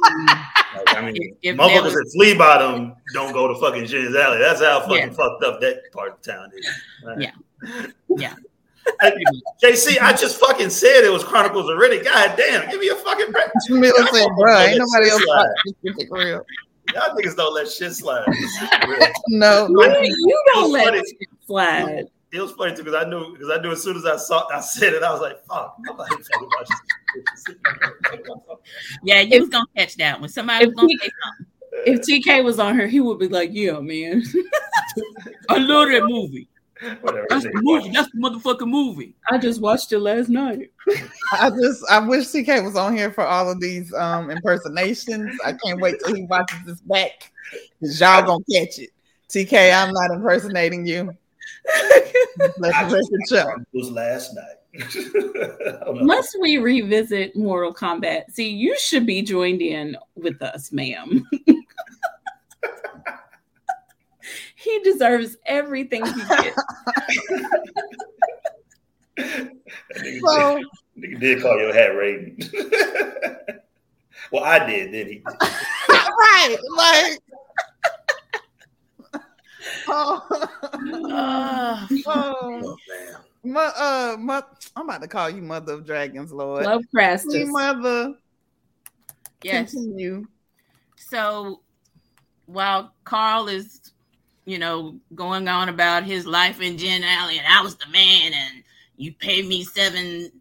[0.76, 4.38] like, I mean, if, if motherfuckers at Flea Bottom don't go to fucking Gin's Alley.
[4.38, 5.10] That's how fucking yeah.
[5.10, 6.68] fucked up that part of town is.
[7.04, 7.20] Right?
[7.20, 7.86] Yeah.
[8.16, 8.34] Yeah.
[9.62, 12.04] JC, I just fucking said it was Chronicles of Riddick.
[12.04, 13.48] God damn, give me a fucking break.
[13.68, 15.24] Listen, bro, ain't nobody else
[16.10, 16.44] real.
[16.94, 18.24] Y'all niggas don't let shit slide.
[19.28, 23.60] no, you don't let shit slide it was funny too because I knew because I
[23.60, 26.48] knew as soon as I saw I said it, I was like, "Fuck, nobody fucking
[26.56, 26.76] watches."
[29.02, 31.46] yeah, you was gonna catch that when somebody was gonna say something.
[31.86, 34.22] If TK was on her, he would be like, "Yeah, man,
[35.48, 36.48] I love that movie."
[37.00, 37.26] Whatever.
[37.28, 37.90] That's the movie.
[37.90, 39.14] That's the motherfucking movie.
[39.30, 40.70] I just watched it last night.
[41.32, 45.36] I just I wish TK was on here for all of these um impersonations.
[45.44, 47.32] I can't wait till he watches this back
[47.80, 48.90] because y'all gonna catch it.
[49.28, 51.16] TK, I'm not impersonating you.
[52.58, 54.58] Let's it was last night.
[56.02, 58.30] Must we revisit Mortal Kombat?
[58.30, 61.26] See, you should be joined in with us, ma'am.
[64.68, 66.62] he deserves everything he gets.
[70.20, 70.62] so,
[70.98, 72.38] nigga did call your hat Raiden.
[74.32, 75.22] well, I did, then he?
[75.88, 77.18] right, like
[79.88, 80.26] oh,
[82.06, 82.76] oh,
[83.42, 83.72] man.
[83.76, 84.42] uh, my,
[84.76, 86.64] I'm about to call you Mother of Dragons, Lord.
[86.64, 87.46] Love Crastus.
[87.48, 88.14] Mother.
[89.42, 89.72] Yes.
[89.72, 90.26] Continue.
[90.96, 91.60] So
[92.48, 93.92] while Carl is,
[94.48, 98.32] you know, going on about his life in Gin Alley, and I was the man,
[98.32, 98.64] and
[98.96, 100.32] you paid me seven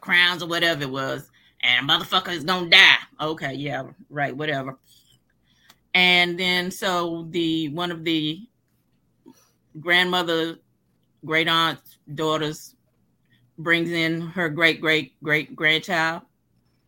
[0.00, 1.28] crowns or whatever it was,
[1.60, 2.94] and a motherfucker is gonna die.
[3.20, 4.78] Okay, yeah, right, whatever.
[5.92, 8.46] And then so the one of the
[9.80, 10.58] grandmother,
[11.24, 12.76] great aunt's daughters
[13.58, 16.22] brings in her great great great grandchild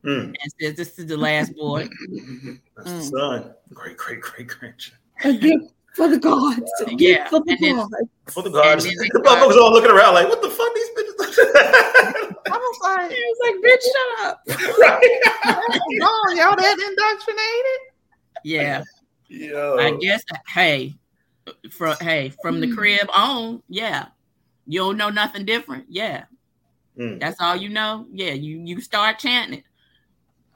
[0.04, 0.26] mm.
[0.26, 1.88] and says, "This is the last boy."
[2.76, 2.96] That's mm.
[2.98, 3.54] the son.
[3.74, 5.72] Great great great grandchild.
[5.98, 6.72] For the gods.
[6.80, 7.94] Uh, yeah, for the then, gods.
[8.28, 8.84] For the gods.
[8.84, 11.18] The motherfuckers all looking around like, "What the fuck these bitches?"
[12.46, 14.42] I was like, I was like, bitch, shut up.
[14.78, 15.02] right.
[16.02, 17.80] oh, y'all that indoctrinated?
[18.44, 18.82] Yeah.
[19.28, 19.74] Yeah.
[19.78, 20.22] I guess.
[20.32, 20.94] Uh, hey,
[21.70, 22.74] from hey from the hmm.
[22.74, 24.06] crib on, yeah.
[24.66, 25.86] You don't know nothing different.
[25.88, 26.24] Yeah.
[26.98, 27.20] Mm.
[27.20, 28.06] That's all you know.
[28.12, 28.32] Yeah.
[28.32, 29.64] You you start chanting it.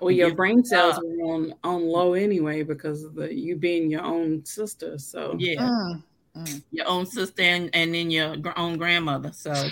[0.02, 4.02] Well, your brain cells are on on low anyway because of the you being your
[4.02, 4.98] own sister.
[4.98, 6.02] So yeah, mm.
[6.36, 6.62] Mm.
[6.72, 9.32] your own sister and, and then your own grandmother.
[9.32, 9.68] So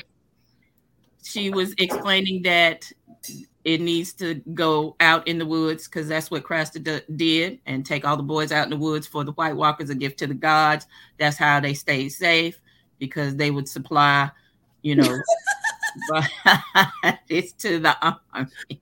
[1.25, 2.91] she was explaining that
[3.65, 7.85] it needs to go out in the woods because that's what Craster d- did and
[7.85, 10.27] take all the boys out in the woods for the White Walkers, a gift to
[10.27, 10.87] the gods.
[11.19, 12.61] That's how they stayed safe
[12.99, 14.31] because they would supply,
[14.83, 15.19] you know,
[17.29, 17.97] it's to the
[18.33, 18.81] army.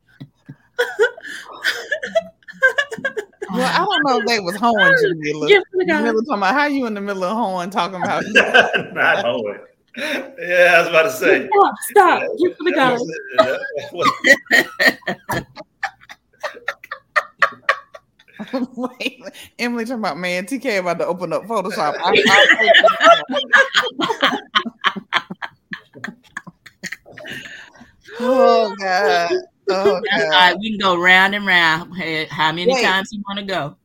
[3.51, 5.49] Well, I don't know if they was hoeing Jamila.
[5.49, 8.23] Yes, Jamila talking about how you in the middle of hoeing talking about
[8.93, 9.59] not hoeing.
[9.97, 11.49] Yeah, I was about to say.
[11.49, 12.23] Stop, stop.
[12.37, 12.97] Yeah, for the guy.
[19.59, 21.97] Emily talking about man, TK about to open up Photoshop.
[21.99, 23.43] I, I,
[28.21, 29.31] oh God.
[29.69, 30.01] Oh,
[30.31, 30.57] God.
[30.61, 31.95] We can go round and round.
[32.31, 32.85] How many Wait.
[32.85, 33.77] times you want to go?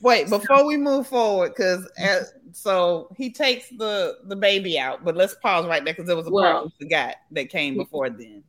[0.00, 1.86] Wait, before we move forward, because
[2.52, 6.26] so he takes the the baby out, but let's pause right there because there was
[6.26, 8.42] a well, part we forgot that came before then.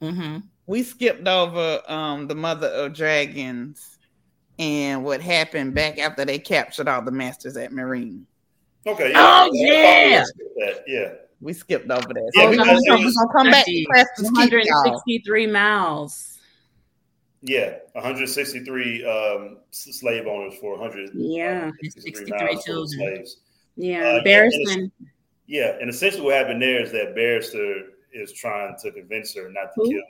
[0.00, 0.38] Mm-hmm.
[0.66, 3.98] We skipped over um the mother of dragons
[4.58, 8.24] and what happened back after they captured all the masters at Meereen.
[8.86, 9.10] Okay.
[9.10, 9.46] Yeah.
[9.46, 10.24] Oh yeah.
[10.86, 11.12] Yeah.
[11.40, 12.32] We skipped over that.
[12.34, 16.38] So yeah, we're gonna, gonna come back to 163 miles.
[17.42, 21.10] Yeah, 163 um, slave owners for 100.
[21.14, 22.88] Yeah, 63 children.
[22.88, 23.36] Slaves.
[23.76, 24.90] Yeah, uh, Barristan.
[25.46, 29.72] Yeah, and essentially what happened there is that Barristan is trying to convince her not
[29.74, 29.90] to Who?
[29.90, 30.02] kill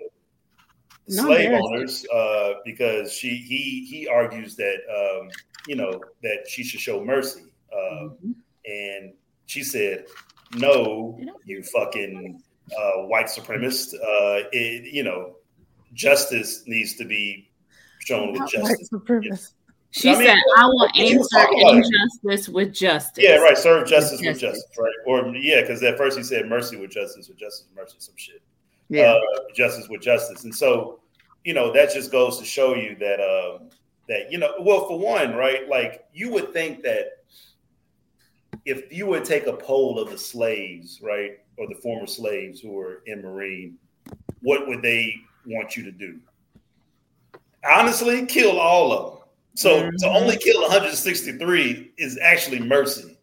[1.07, 5.29] the no, slave owners uh, because she he he argues that um,
[5.67, 8.33] you know that she should show mercy, uh, mm-hmm.
[8.67, 9.13] and
[9.47, 10.07] she said
[10.55, 12.41] no, you fucking
[12.77, 13.95] uh, white supremacist.
[13.95, 15.37] Uh, it, you know,
[15.95, 17.51] justice needs to be
[18.01, 19.55] shown with justice.
[19.91, 23.57] She I mean, said, "I will answer injustice with justice." Yeah, right.
[23.57, 24.63] Serve justice with, with justice.
[24.65, 24.93] justice, right?
[25.07, 28.15] Or yeah, because at first he said mercy with justice, or justice with mercy, some
[28.17, 28.43] shit.
[28.91, 29.21] Yeah, uh,
[29.55, 31.01] justice with justice, and so
[31.45, 33.71] you know that just goes to show you that um,
[34.09, 35.69] that you know, well, for one, right?
[35.69, 37.18] Like you would think that
[38.65, 42.73] if you would take a poll of the slaves, right, or the former slaves who
[42.73, 43.75] were in Meereen,
[44.43, 45.15] what would they
[45.47, 46.19] want you to do?
[47.69, 49.23] Honestly, kill all of them.
[49.55, 49.97] So mm-hmm.
[49.97, 53.19] to only kill 163 is actually mercy,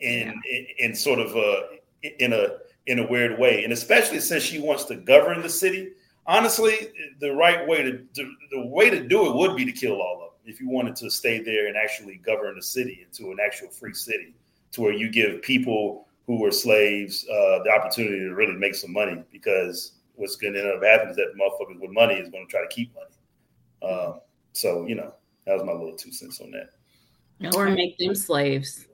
[0.00, 1.78] in, in, in sort of a
[2.18, 5.92] in a in a weird way, and especially since she wants to govern the city.
[6.26, 10.00] Honestly, the right way to, to the way to do it would be to kill
[10.00, 13.30] all of them if you wanted to stay there and actually govern the city into
[13.30, 14.34] an actual free city
[14.72, 18.92] to where you give people who were slaves uh, the opportunity to really make some
[18.92, 22.46] money because what's going to end up happening is that motherfuckers with money is going
[22.46, 23.92] to try to keep money.
[23.92, 24.20] Um,
[24.52, 25.12] so, you know,
[25.46, 27.54] that was my little two cents on that.
[27.56, 28.86] Or make them slaves.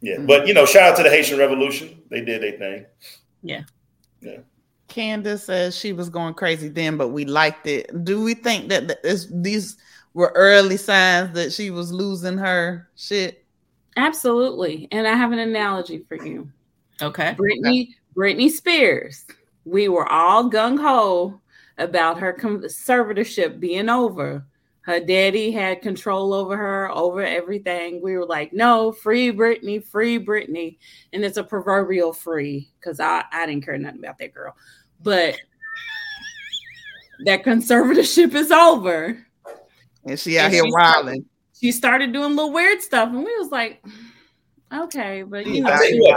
[0.00, 0.18] Yeah.
[0.18, 2.02] But, you know, shout out to the Haitian Revolution.
[2.10, 2.86] They did their thing.
[3.42, 3.62] Yeah.
[4.20, 4.38] Yeah.
[4.88, 8.04] Candace says she was going crazy then, but we liked it.
[8.04, 9.78] Do we think that this, these
[10.14, 13.44] were early signs that she was losing her shit?
[13.96, 14.88] Absolutely.
[14.90, 16.50] And I have an analogy for you.
[17.02, 17.36] Okay.
[17.38, 19.26] Britney, Britney Spears.
[19.64, 21.40] We were all gung ho
[21.78, 24.46] about her conservatorship being over.
[24.82, 28.02] Her daddy had control over her, over everything.
[28.02, 30.76] We were like, no, free Britney, free Britney.
[31.12, 34.54] And it's a proverbial free because I, I didn't care nothing about that girl.
[35.02, 35.36] But
[37.24, 39.24] that conservatorship is over.
[40.06, 41.24] And she out and here wilding
[41.64, 43.82] she started doing little weird stuff, and we was like,
[44.72, 46.14] okay, but you know, I, mean,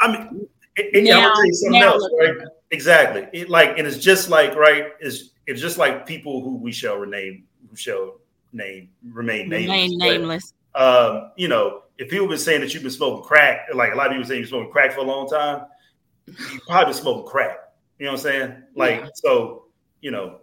[0.00, 2.34] I mean, it, it, now, tell you something else, right?
[2.72, 3.28] Exactly.
[3.32, 4.88] It, like, and it's just like right.
[4.98, 8.16] It's it's just like people who we shall rename, who shall
[8.52, 9.68] name remain nameless.
[9.68, 10.54] Remain nameless.
[10.72, 13.96] But, um, you know, if people been saying that you've been smoking crack, like a
[13.96, 15.66] lot of people saying you're smoking crack for a long time,
[16.26, 17.58] you probably been smoking crack.
[17.98, 18.62] You know what I'm saying?
[18.74, 19.08] Like, yeah.
[19.14, 19.66] so
[20.00, 20.38] you know.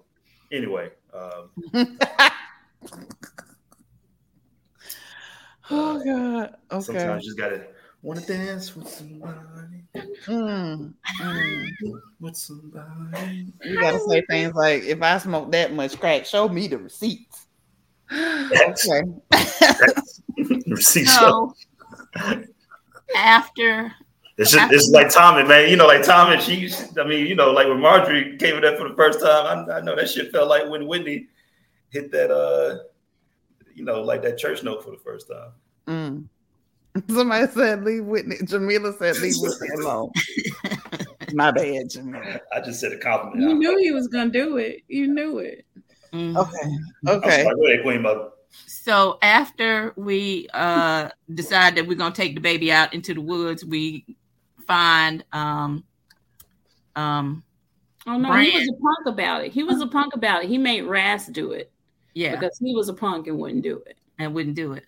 [0.52, 0.90] Anyway.
[1.14, 1.50] Um,
[5.70, 6.56] Oh God.
[6.72, 6.82] Okay.
[6.82, 7.68] Sometimes you just gotta
[8.02, 9.84] want to dance with somebody.
[10.26, 11.68] Mm, mm.
[12.22, 13.48] With somebody.
[13.66, 17.48] You gotta say things like, "If I smoke that much crack, show me the receipts."
[18.12, 19.02] okay.
[20.68, 21.54] Receipt so,
[23.16, 23.92] after.
[24.38, 25.70] It's just, it's like Tommy, man.
[25.70, 26.40] You know, like Tommy.
[26.40, 29.70] She, I mean, you know, like when Margaery came in there for the first time,
[29.70, 31.28] I, I know that shit felt like when Whitney
[31.90, 32.80] hit that uh
[33.76, 35.52] you know, like that church note for the first time.
[35.88, 37.08] Mm.
[37.14, 38.38] Somebody said leave Whitney.
[38.44, 40.10] Jamila said leave Whitney alone.
[41.34, 42.40] My bad, Jamila.
[42.52, 43.42] I just said a compliment.
[43.42, 44.82] You knew he was gonna do it.
[44.88, 45.66] You knew it.
[46.12, 46.38] Mm-hmm.
[46.38, 47.18] Okay.
[47.18, 47.44] Okay.
[47.44, 48.30] Sorry, go ahead, Queen Mother.
[48.66, 53.64] So after we uh decide that we're gonna take the baby out into the woods,
[53.64, 54.06] we
[54.66, 55.84] find um
[56.96, 57.44] um
[58.08, 58.48] Oh no, Brand.
[58.48, 59.52] he was a punk about it.
[59.52, 60.50] He was a punk about it.
[60.50, 61.72] He made Rast do it.
[62.18, 62.36] Yeah.
[62.36, 63.98] Because he was a punk and wouldn't do it.
[64.18, 64.86] And wouldn't do it.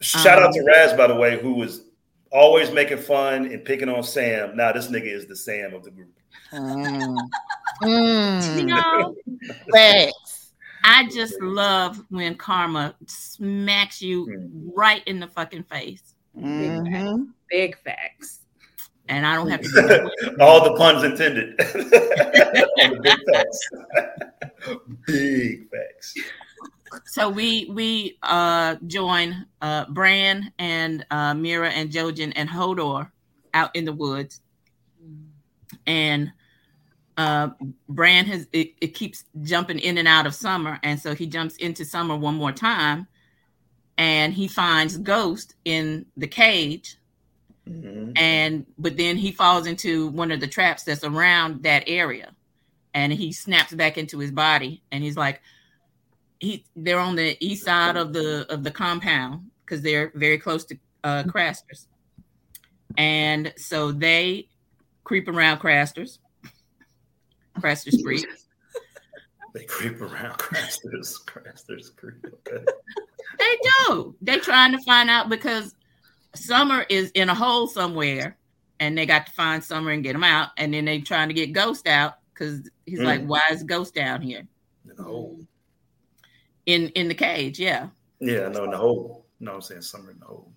[0.00, 1.84] Shout um, out to Rast, by the way, who was
[2.30, 4.54] always making fun and picking on Sam.
[4.54, 6.12] Now this nigga is the Sam of the group.
[6.52, 7.16] Mm.
[7.82, 8.58] mm.
[8.58, 9.14] You know,
[9.72, 10.52] facts.
[10.84, 14.70] I just love when karma smacks you mm.
[14.74, 16.14] right in the fucking face.
[16.38, 17.22] Mm-hmm.
[17.48, 18.40] Big facts.
[19.08, 20.10] And I don't have to
[20.40, 21.56] all the puns intended.
[21.56, 23.70] the big facts.
[25.06, 26.14] big facts
[27.04, 33.10] so we we uh join uh Bran and uh Meera and Jojen and Hodor
[33.54, 34.40] out in the woods.
[35.86, 36.32] And
[37.16, 37.50] uh
[37.88, 41.56] Bran has it, it keeps jumping in and out of summer, and so he jumps
[41.56, 43.06] into summer one more time
[43.98, 46.98] and he finds Ghost in the cage.
[47.68, 48.12] Mm-hmm.
[48.16, 52.32] And but then he falls into one of the traps that's around that area
[52.94, 55.42] and he snaps back into his body and he's like,
[56.40, 60.64] he they're on the east side of the of the compound because they're very close
[60.66, 61.88] to uh Craster's.
[62.96, 64.48] And so they
[65.04, 66.18] creep around Craster's.
[67.60, 68.26] Craster's creep.
[69.54, 71.18] they creep around Craster's.
[71.18, 72.24] Craster's creep.
[72.24, 72.64] Okay.
[73.38, 74.14] they do.
[74.22, 75.74] They trying to find out because
[76.34, 78.36] Summer is in a hole somewhere,
[78.78, 80.50] and they got to find Summer and get him out.
[80.56, 83.04] And then they trying to get Ghost out because he's mm.
[83.04, 84.46] like, "Why is Ghost down here?"
[84.98, 85.38] No
[86.66, 87.58] in in the cage.
[87.58, 87.88] Yeah.
[88.20, 89.26] Yeah, no, in the hole.
[89.40, 90.52] No, I'm saying summer in the hole.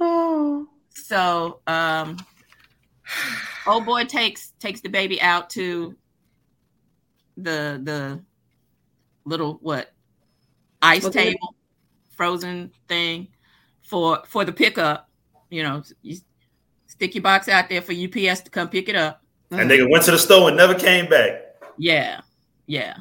[0.00, 0.66] oh.
[0.92, 2.18] So, um,
[3.66, 5.96] old boy takes takes the baby out to
[7.36, 8.22] the the
[9.24, 9.92] little what
[10.82, 11.56] ice What's table,
[12.10, 13.26] frozen thing
[13.82, 15.08] for for the pickup.
[15.50, 16.18] You know, you
[16.86, 19.24] stick your box out there for UPS to come pick it up.
[19.50, 21.56] And they went to the store and never came back.
[21.76, 22.20] Yeah,
[22.66, 22.96] yeah.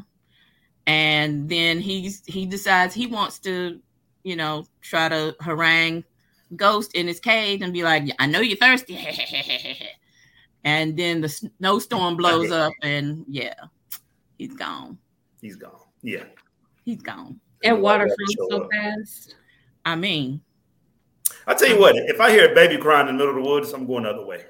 [0.87, 3.79] And then he's he decides he wants to,
[4.23, 6.03] you know, try to harangue
[6.55, 8.97] Ghost in his cage and be like, "I know you're thirsty."
[10.63, 13.53] and then the snowstorm blows up, and yeah,
[14.37, 14.97] he's gone.
[15.41, 15.79] He's gone.
[16.01, 16.23] Yeah,
[16.85, 17.39] he's gone.
[17.63, 19.35] And water flows so fast.
[19.85, 20.41] I mean,
[21.45, 23.49] I tell you what, if I hear a baby crying in the middle of the
[23.49, 24.45] woods, I'm going the other way.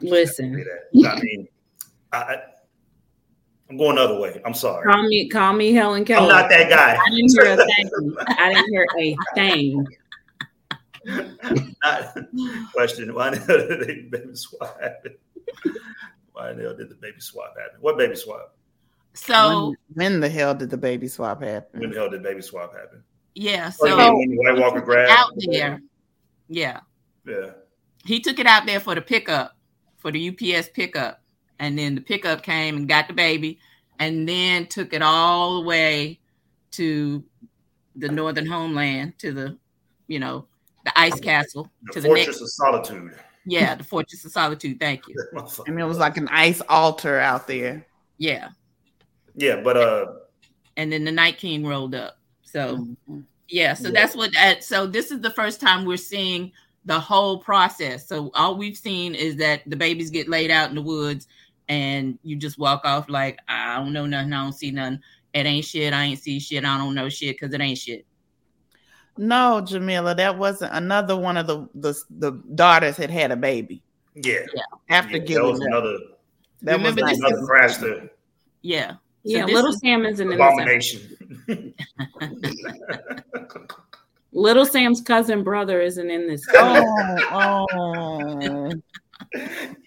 [0.00, 0.64] Listen,
[1.04, 1.48] I mean,
[2.12, 2.36] I,
[3.68, 4.40] I'm going the other way.
[4.44, 4.84] I'm sorry.
[4.90, 6.22] Call me, call me Helen Keller.
[6.22, 6.98] I'm not that guy.
[7.00, 8.16] I didn't hear a thing.
[8.28, 9.86] I didn't hear a thing.
[11.84, 12.16] Not,
[12.72, 15.14] question: Why did the baby swap happen?
[16.32, 17.80] Why the hell did the baby swap happen?
[17.80, 18.54] What baby swap?
[19.14, 21.80] So when, when, the hell did the baby swap happen?
[21.80, 23.02] When the hell did baby swap happen?
[23.34, 23.70] Yeah.
[23.80, 25.80] Oh, so oh, when White Walker grabbed out there.
[26.48, 26.80] Yeah.
[27.24, 27.50] Yeah.
[28.04, 29.55] He took it out there for the pickup
[30.06, 31.20] for the UPS pickup.
[31.58, 33.58] And then the pickup came and got the baby
[33.98, 36.20] and then took it all the way
[36.72, 37.24] to
[37.96, 39.58] the northern homeland, to the,
[40.06, 40.46] you know,
[40.84, 41.72] the ice castle.
[41.86, 43.18] The to Fortress the next, of Solitude.
[43.46, 44.78] Yeah, the Fortress of Solitude.
[44.78, 45.16] Thank you.
[45.66, 47.84] I mean, it was like an ice altar out there.
[48.16, 48.50] Yeah.
[49.34, 50.06] Yeah, but uh
[50.76, 52.18] and then the Night King rolled up.
[52.44, 53.20] So mm-hmm.
[53.48, 53.94] yeah, so yeah.
[53.94, 56.52] that's what that so this is the first time we're seeing
[56.86, 58.08] the whole process.
[58.08, 61.26] So all we've seen is that the babies get laid out in the woods
[61.68, 65.00] and you just walk off like, I don't know nothing, I don't see nothing.
[65.34, 68.06] It ain't shit, I ain't see shit, I don't know shit because it ain't shit.
[69.18, 73.82] No, Jamila, that wasn't another one of the the, the daughters had had a baby.
[74.14, 74.40] Yeah.
[74.54, 74.62] yeah.
[74.88, 75.96] After yeah, giving that was another
[76.62, 78.10] that Remember was like another crash there.
[78.62, 78.92] Yeah.
[78.92, 81.00] So yeah, little is, Salmon's an abomination.
[84.36, 86.46] Little Sam's cousin brother isn't in this.
[86.54, 88.70] oh, oh.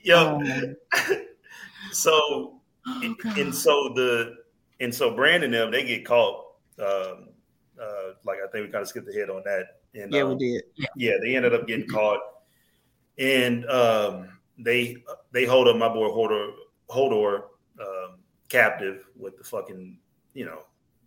[0.02, 0.42] Yo.
[0.44, 1.16] Oh.
[1.92, 4.38] so oh, and so the
[4.80, 6.46] and so Brandon them they get caught.
[6.80, 7.30] Um,
[7.80, 9.66] uh, like I think we kind of skipped ahead on that.
[9.94, 10.64] And yeah, um, we did.
[10.96, 12.20] Yeah, they ended up getting caught,
[13.20, 14.98] and um, they
[15.32, 16.54] they hold up my boy Hodor
[16.90, 17.44] Hodor
[17.80, 18.18] um,
[18.50, 20.00] captive with the fucking
[20.34, 20.64] you know,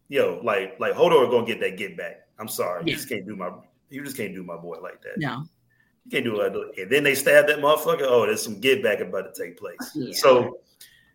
[0.08, 2.28] yo like like Hodor gonna get that get back.
[2.42, 2.82] I'm sorry.
[2.84, 2.90] Yeah.
[2.90, 3.50] You just can't do my
[3.88, 5.18] you just can't do my boy like that.
[5.18, 5.44] No.
[6.04, 6.42] You can't do it.
[6.42, 6.82] like that.
[6.82, 8.02] And then they stab that motherfucker.
[8.02, 9.92] Oh, there's some get back about to take place.
[9.94, 10.12] Yeah.
[10.12, 10.58] So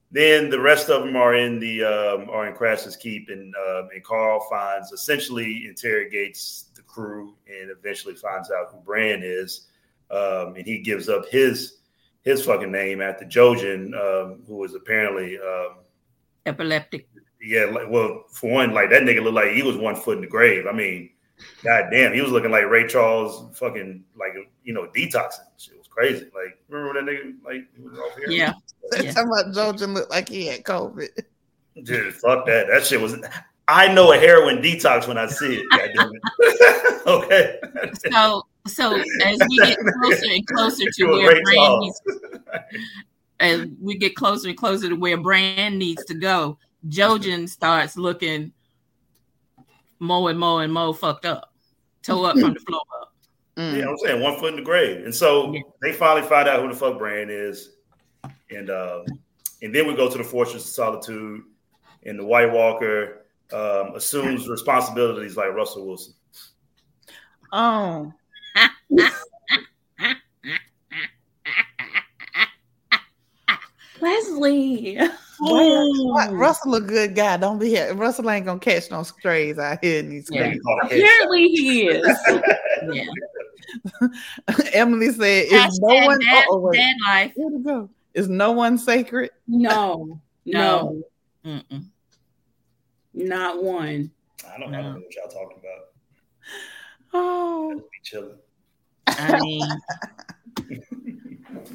[0.10, 3.90] then the rest of them are in the um, are in Craster's Keep, and um,
[3.94, 9.68] and Karl finds essentially interrogates the crew and eventually finds out who Bran is,
[10.10, 11.80] um, and he gives up his
[12.22, 15.80] his fucking name after Jojen, um, who was apparently um,
[16.46, 17.10] epileptic.
[17.42, 20.22] Yeah, like, well, for one, like that nigga looked like he was one foot in
[20.22, 20.66] the grave.
[20.68, 21.10] I mean,
[21.64, 24.34] god damn, he was looking like Ray Charles, fucking like
[24.64, 25.46] you know detoxing.
[25.58, 26.26] Shit was crazy.
[26.34, 27.36] Like remember when that nigga?
[27.44, 28.30] Like he was off here.
[28.30, 28.54] Yeah.
[29.02, 29.12] yeah.
[29.12, 31.10] Talking about Jojen looked like he had COVID.
[31.84, 32.68] Dude, fuck that.
[32.68, 33.16] That shit was.
[33.68, 37.02] I know a heroin detox when I see it.
[37.08, 37.60] okay.
[38.10, 42.02] So so as we get closer and closer to where Bran needs,
[43.40, 46.58] as we get closer and closer to where Bran needs to go,
[46.88, 48.52] Jojen starts looking
[50.00, 51.54] more and more and more fucked up,
[52.04, 53.14] toe up from the floor up.
[53.58, 53.78] Mm.
[53.78, 55.62] Yeah, I'm saying one foot in the grave, and so yeah.
[55.82, 57.78] they finally find out who the fuck Bran is,
[58.52, 59.06] and um,
[59.62, 61.42] and then we go to the Fortress of Solitude,
[62.04, 66.14] and the White Walker um, assumes responsibilities like Russell Wilson.
[67.52, 68.14] Oh,
[74.02, 75.00] Leslie.
[75.42, 76.32] Oh.
[76.32, 77.38] Russell a good guy.
[77.38, 77.94] Don't be here.
[77.94, 80.54] Russell ain't gonna catch no strays out here in these yeah.
[80.84, 82.20] Apparently he is.
[82.92, 83.04] yeah.
[84.74, 86.78] Emily said, "Is no one dad, oh, wait.
[86.78, 87.32] dad life?
[87.36, 87.90] Where to go?
[88.14, 89.32] Is no one sacred?
[89.48, 91.02] No, no,
[91.44, 91.62] no.
[93.14, 94.12] not one.
[94.48, 94.82] I don't no.
[94.82, 95.86] know what y'all talking about.
[97.14, 98.38] Oh, be chilling.
[99.08, 99.62] I mean,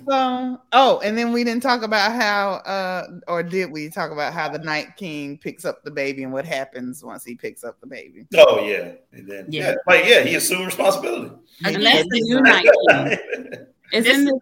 [0.09, 4.33] so, oh, and then we didn't talk about how, uh, or did we talk about
[4.33, 7.81] how the Night King picks up the baby and what happens once he picks up
[7.81, 8.27] the baby?
[8.37, 11.35] Oh yeah, and then yeah, yeah like yeah, he assumed responsibility.
[11.65, 13.67] Unless the new Night King.
[13.93, 14.39] Is this the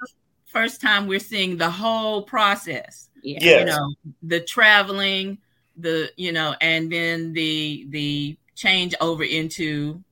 [0.46, 3.08] first time we're seeing the whole process.
[3.22, 3.60] Yeah, yes.
[3.60, 5.38] you know, the traveling,
[5.76, 10.02] the you know, and then the the change over into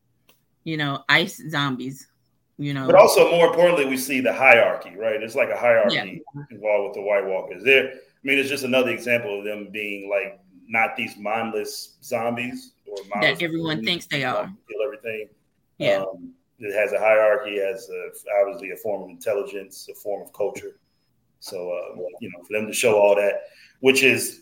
[0.69, 2.08] you know, ice zombies,
[2.59, 2.87] you know.
[2.87, 5.23] But also, more importantly, we see the hierarchy, right?
[5.23, 6.43] It's like a hierarchy yeah.
[6.51, 7.65] involved with the White Walkers.
[7.65, 12.73] There, I mean, it's just another example of them being like not these mindless zombies
[12.87, 14.45] or that everyone thinks they are.
[14.45, 15.29] Kill everything.
[15.79, 16.03] Yeah.
[16.03, 20.33] Um, it has a hierarchy, has a, obviously a form of intelligence, a form of
[20.33, 20.79] culture.
[21.41, 23.43] So, uh, you know, for them to show all that,
[23.81, 24.41] which is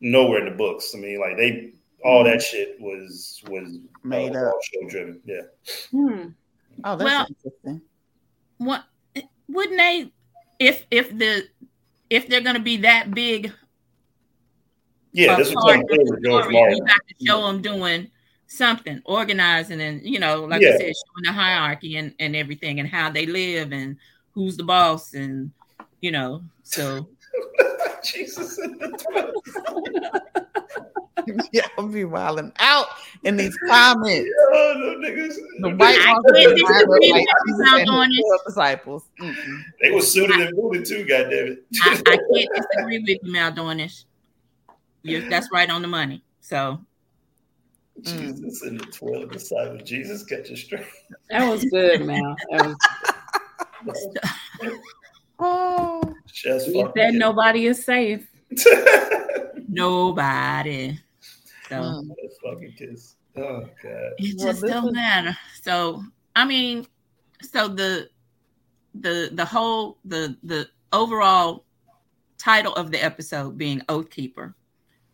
[0.00, 0.92] nowhere in the books.
[0.94, 1.72] I mean, like they
[2.04, 5.20] all that shit was was made uh, up, show driven.
[5.24, 5.42] Yeah.
[5.90, 6.28] Hmm.
[6.84, 7.82] Oh, that's well, interesting.
[8.58, 8.84] What
[9.48, 10.12] wouldn't they?
[10.58, 11.48] If if the
[12.10, 13.52] if they're going to be that big,
[15.12, 15.84] yeah, this is like
[16.24, 16.76] George Martin.
[16.76, 18.10] You got to show them doing
[18.46, 20.70] something, organizing, and you know, like yeah.
[20.70, 23.96] I said, showing the hierarchy and and everything, and how they live, and
[24.32, 25.50] who's the boss, and
[26.00, 27.08] you know, so.
[28.04, 28.58] Jesus.
[31.52, 32.86] yeah, I'll be wilding out
[33.24, 34.28] in these comments.
[34.52, 35.34] Yeah, no niggas.
[35.60, 35.98] The white
[37.10, 39.04] like disciples.
[39.20, 39.62] Mm-mm.
[39.80, 41.64] They were suited and booted too, goddamn it.
[41.82, 44.04] I, I can't disagree with you, Maldornish.
[45.02, 46.22] you that's right on the money.
[46.40, 46.80] So
[48.00, 48.68] Jesus mm.
[48.68, 49.82] and the twelve disciples.
[49.84, 50.86] Jesus catch a straight.
[51.30, 52.36] That was good, man.
[52.50, 52.76] That
[53.84, 54.08] Was...
[54.60, 54.80] good.
[55.38, 58.28] oh, Just he said nobody is safe.
[59.68, 60.98] nobody.
[61.72, 62.08] So mm.
[62.44, 63.16] fucking kiss.
[63.36, 64.12] Oh god.
[64.18, 65.36] It just don't matter.
[65.62, 66.02] So
[66.36, 66.86] I mean,
[67.40, 68.10] so the
[68.94, 71.64] the the whole the the overall
[72.36, 74.54] title of the episode being Oath Keeper.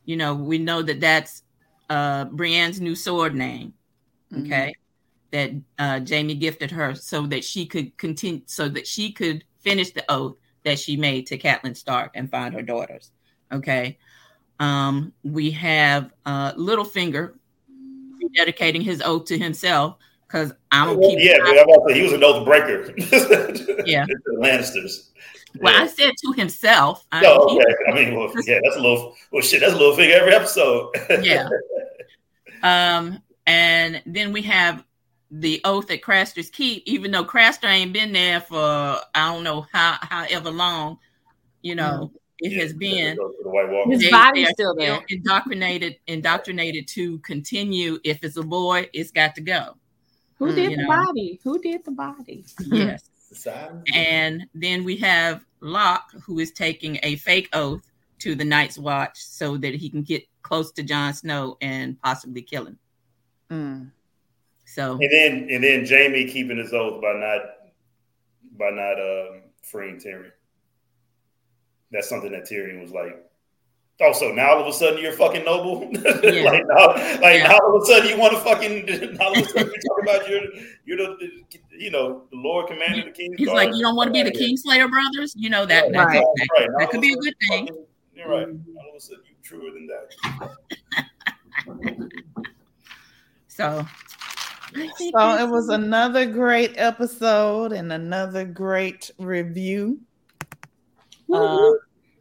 [0.05, 1.45] You know, we know that that's
[1.91, 3.73] uh Brienne's new sword name.
[4.33, 4.47] Mm-hmm.
[4.47, 4.75] Okay.
[5.33, 5.63] Mm-hmm.
[5.79, 9.93] That uh Jaime gifted her so that she could continue so that she could finish
[9.93, 13.13] the oath that she made to Catelyn Stark and find her daughters.
[13.53, 13.97] Okay.
[14.61, 17.35] Um, we have uh, Littlefinger
[18.35, 19.97] dedicating his oath to himself
[20.27, 21.19] because I'm well, keep.
[21.21, 22.95] Yeah, man, he was an oath breaker.
[23.87, 25.09] yeah, the Lannisters.
[25.61, 27.07] Well, I said to himself.
[27.11, 27.75] I oh, okay.
[27.89, 29.15] I mean, well, yeah, that's a little.
[29.33, 30.91] Well, shit, that's a Littlefinger every episode.
[31.23, 31.49] yeah.
[32.63, 34.85] Um, and then we have
[35.31, 39.67] the oath at Craster's Keep, even though Craster ain't been there for I don't know
[39.73, 40.99] how however long,
[41.63, 43.19] you know, it yeah, has been
[43.91, 45.01] his they, body's still there.
[45.09, 47.99] indoctrinated, indoctrinated to continue.
[48.05, 49.77] If it's a boy, it's got to go.
[50.37, 50.89] Who did the know?
[50.89, 51.41] body?
[51.43, 52.45] Who did the body?
[52.67, 53.11] Yes.
[53.93, 57.83] and then we have Locke, who is taking a fake oath
[58.21, 62.43] to the Night's Watch so that he can get close to Jon Snow and possibly
[62.43, 62.79] kill him.
[63.51, 63.91] Mm.
[64.65, 67.41] So and then and then Jaime keeping his oath by not
[68.57, 70.31] by not um, freeing Tyrion
[71.91, 73.25] that's something that Tyrion was like,
[74.01, 75.91] Oh, so now all of a sudden you're fucking noble?
[76.23, 76.43] Yeah.
[76.45, 76.87] like now,
[77.21, 77.49] like yeah.
[77.49, 78.87] now all of a sudden you want to fucking
[79.19, 80.43] now all of a sudden you talk about you're
[80.85, 81.31] you're the
[81.71, 83.35] you know the Lord commander the king.
[83.37, 85.35] He's like you don't want to be the Kingslayer brothers.
[85.37, 85.95] You know that right.
[85.95, 86.69] that, that, right.
[86.79, 87.67] that could be a good thing.
[87.67, 87.85] Fucking,
[88.15, 88.47] you're right.
[88.47, 88.77] Mm-hmm.
[88.79, 90.15] All of a sudden you're truer than that.
[93.49, 93.87] so.
[94.99, 99.99] So it was another great episode and another great review.
[101.33, 101.73] Uh,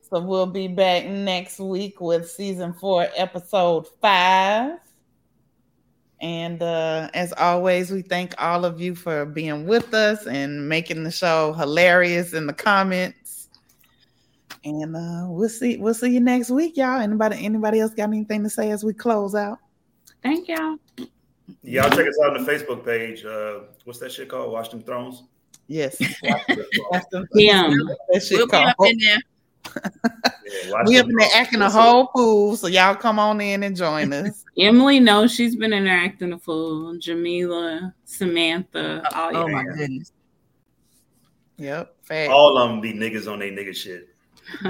[0.10, 4.80] so we'll be back next week with season four, episode five.
[6.20, 11.04] And uh, as always, we thank all of you for being with us and making
[11.04, 13.50] the show hilarious in the comments.
[14.64, 17.00] And uh, we'll see we'll see you next week, y'all.
[17.00, 19.60] Anybody anybody else got anything to say as we close out?
[20.24, 20.78] Thank y'all.
[21.64, 23.24] Y'all check us out on the Facebook page.
[23.24, 24.52] Uh, what's that shit called?
[24.52, 25.24] Watch Dem Thrones.
[25.68, 25.98] Yes.
[26.24, 26.40] Yeah.
[26.92, 28.74] That shit we'll called.
[28.80, 29.20] Be up in there
[30.86, 34.14] we up in there acting a whole fool, so y'all come on in and join
[34.14, 34.46] us.
[34.58, 36.98] Emily knows she's been interacting a fool.
[36.98, 40.12] Jamila, Samantha, all oh, my goodness.
[41.58, 42.32] Yep, fact.
[42.32, 44.10] all of them be niggas on their nigga shit.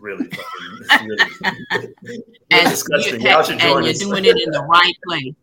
[0.00, 1.02] really fucking it's
[2.02, 3.20] really, and disgusting.
[3.20, 4.00] You, Y'all should join and us.
[4.00, 5.34] you're doing it in the right place.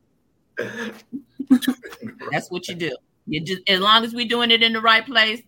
[2.31, 2.95] That's what you do.
[3.27, 5.41] You just as long as we're doing it in the right place,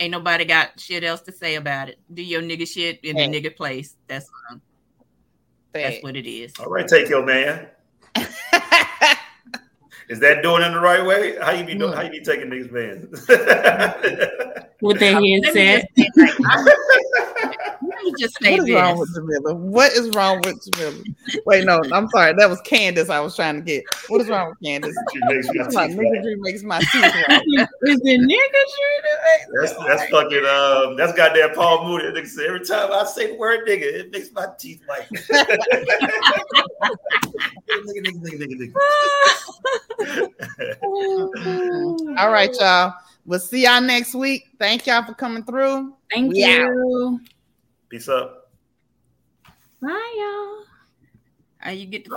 [0.00, 1.98] Ain't nobody got shit else to say about it.
[2.14, 3.96] Do your nigga shit in the nigga place.
[4.06, 4.62] That's um,
[5.74, 6.54] that's what it is.
[6.58, 7.66] All right, take your man.
[10.08, 11.36] is that doing it the right way?
[11.38, 11.92] How you be doing?
[11.92, 13.10] How you be taking niggas man?
[14.80, 15.90] With their headset
[17.82, 18.74] me just say what is this.
[18.74, 19.54] wrong with Jamila?
[19.54, 21.04] What is wrong with Jamila?
[21.46, 22.34] Wait, no, I'm sorry.
[22.34, 23.84] That was Candace I was trying to get.
[24.08, 24.96] What is wrong with Candace?
[25.12, 27.04] She makes my teeth nigga makes my teeth
[27.82, 28.62] Is it nigga
[29.60, 32.04] That's, that's fucking, um, that's goddamn Paul Mooney.
[32.04, 35.08] Nigga say, every time I say the word nigga, it makes my teeth white.
[37.70, 38.74] nigga, nigga, nigga, nigga.
[42.18, 42.94] All right, y'all.
[43.26, 44.48] We'll see y'all next week.
[44.58, 45.94] Thank y'all for coming through.
[46.10, 47.14] Thank we you.
[47.14, 47.20] Out.
[47.90, 48.52] Peace up.
[49.82, 50.64] Bye, y'all.
[51.58, 52.08] How you get the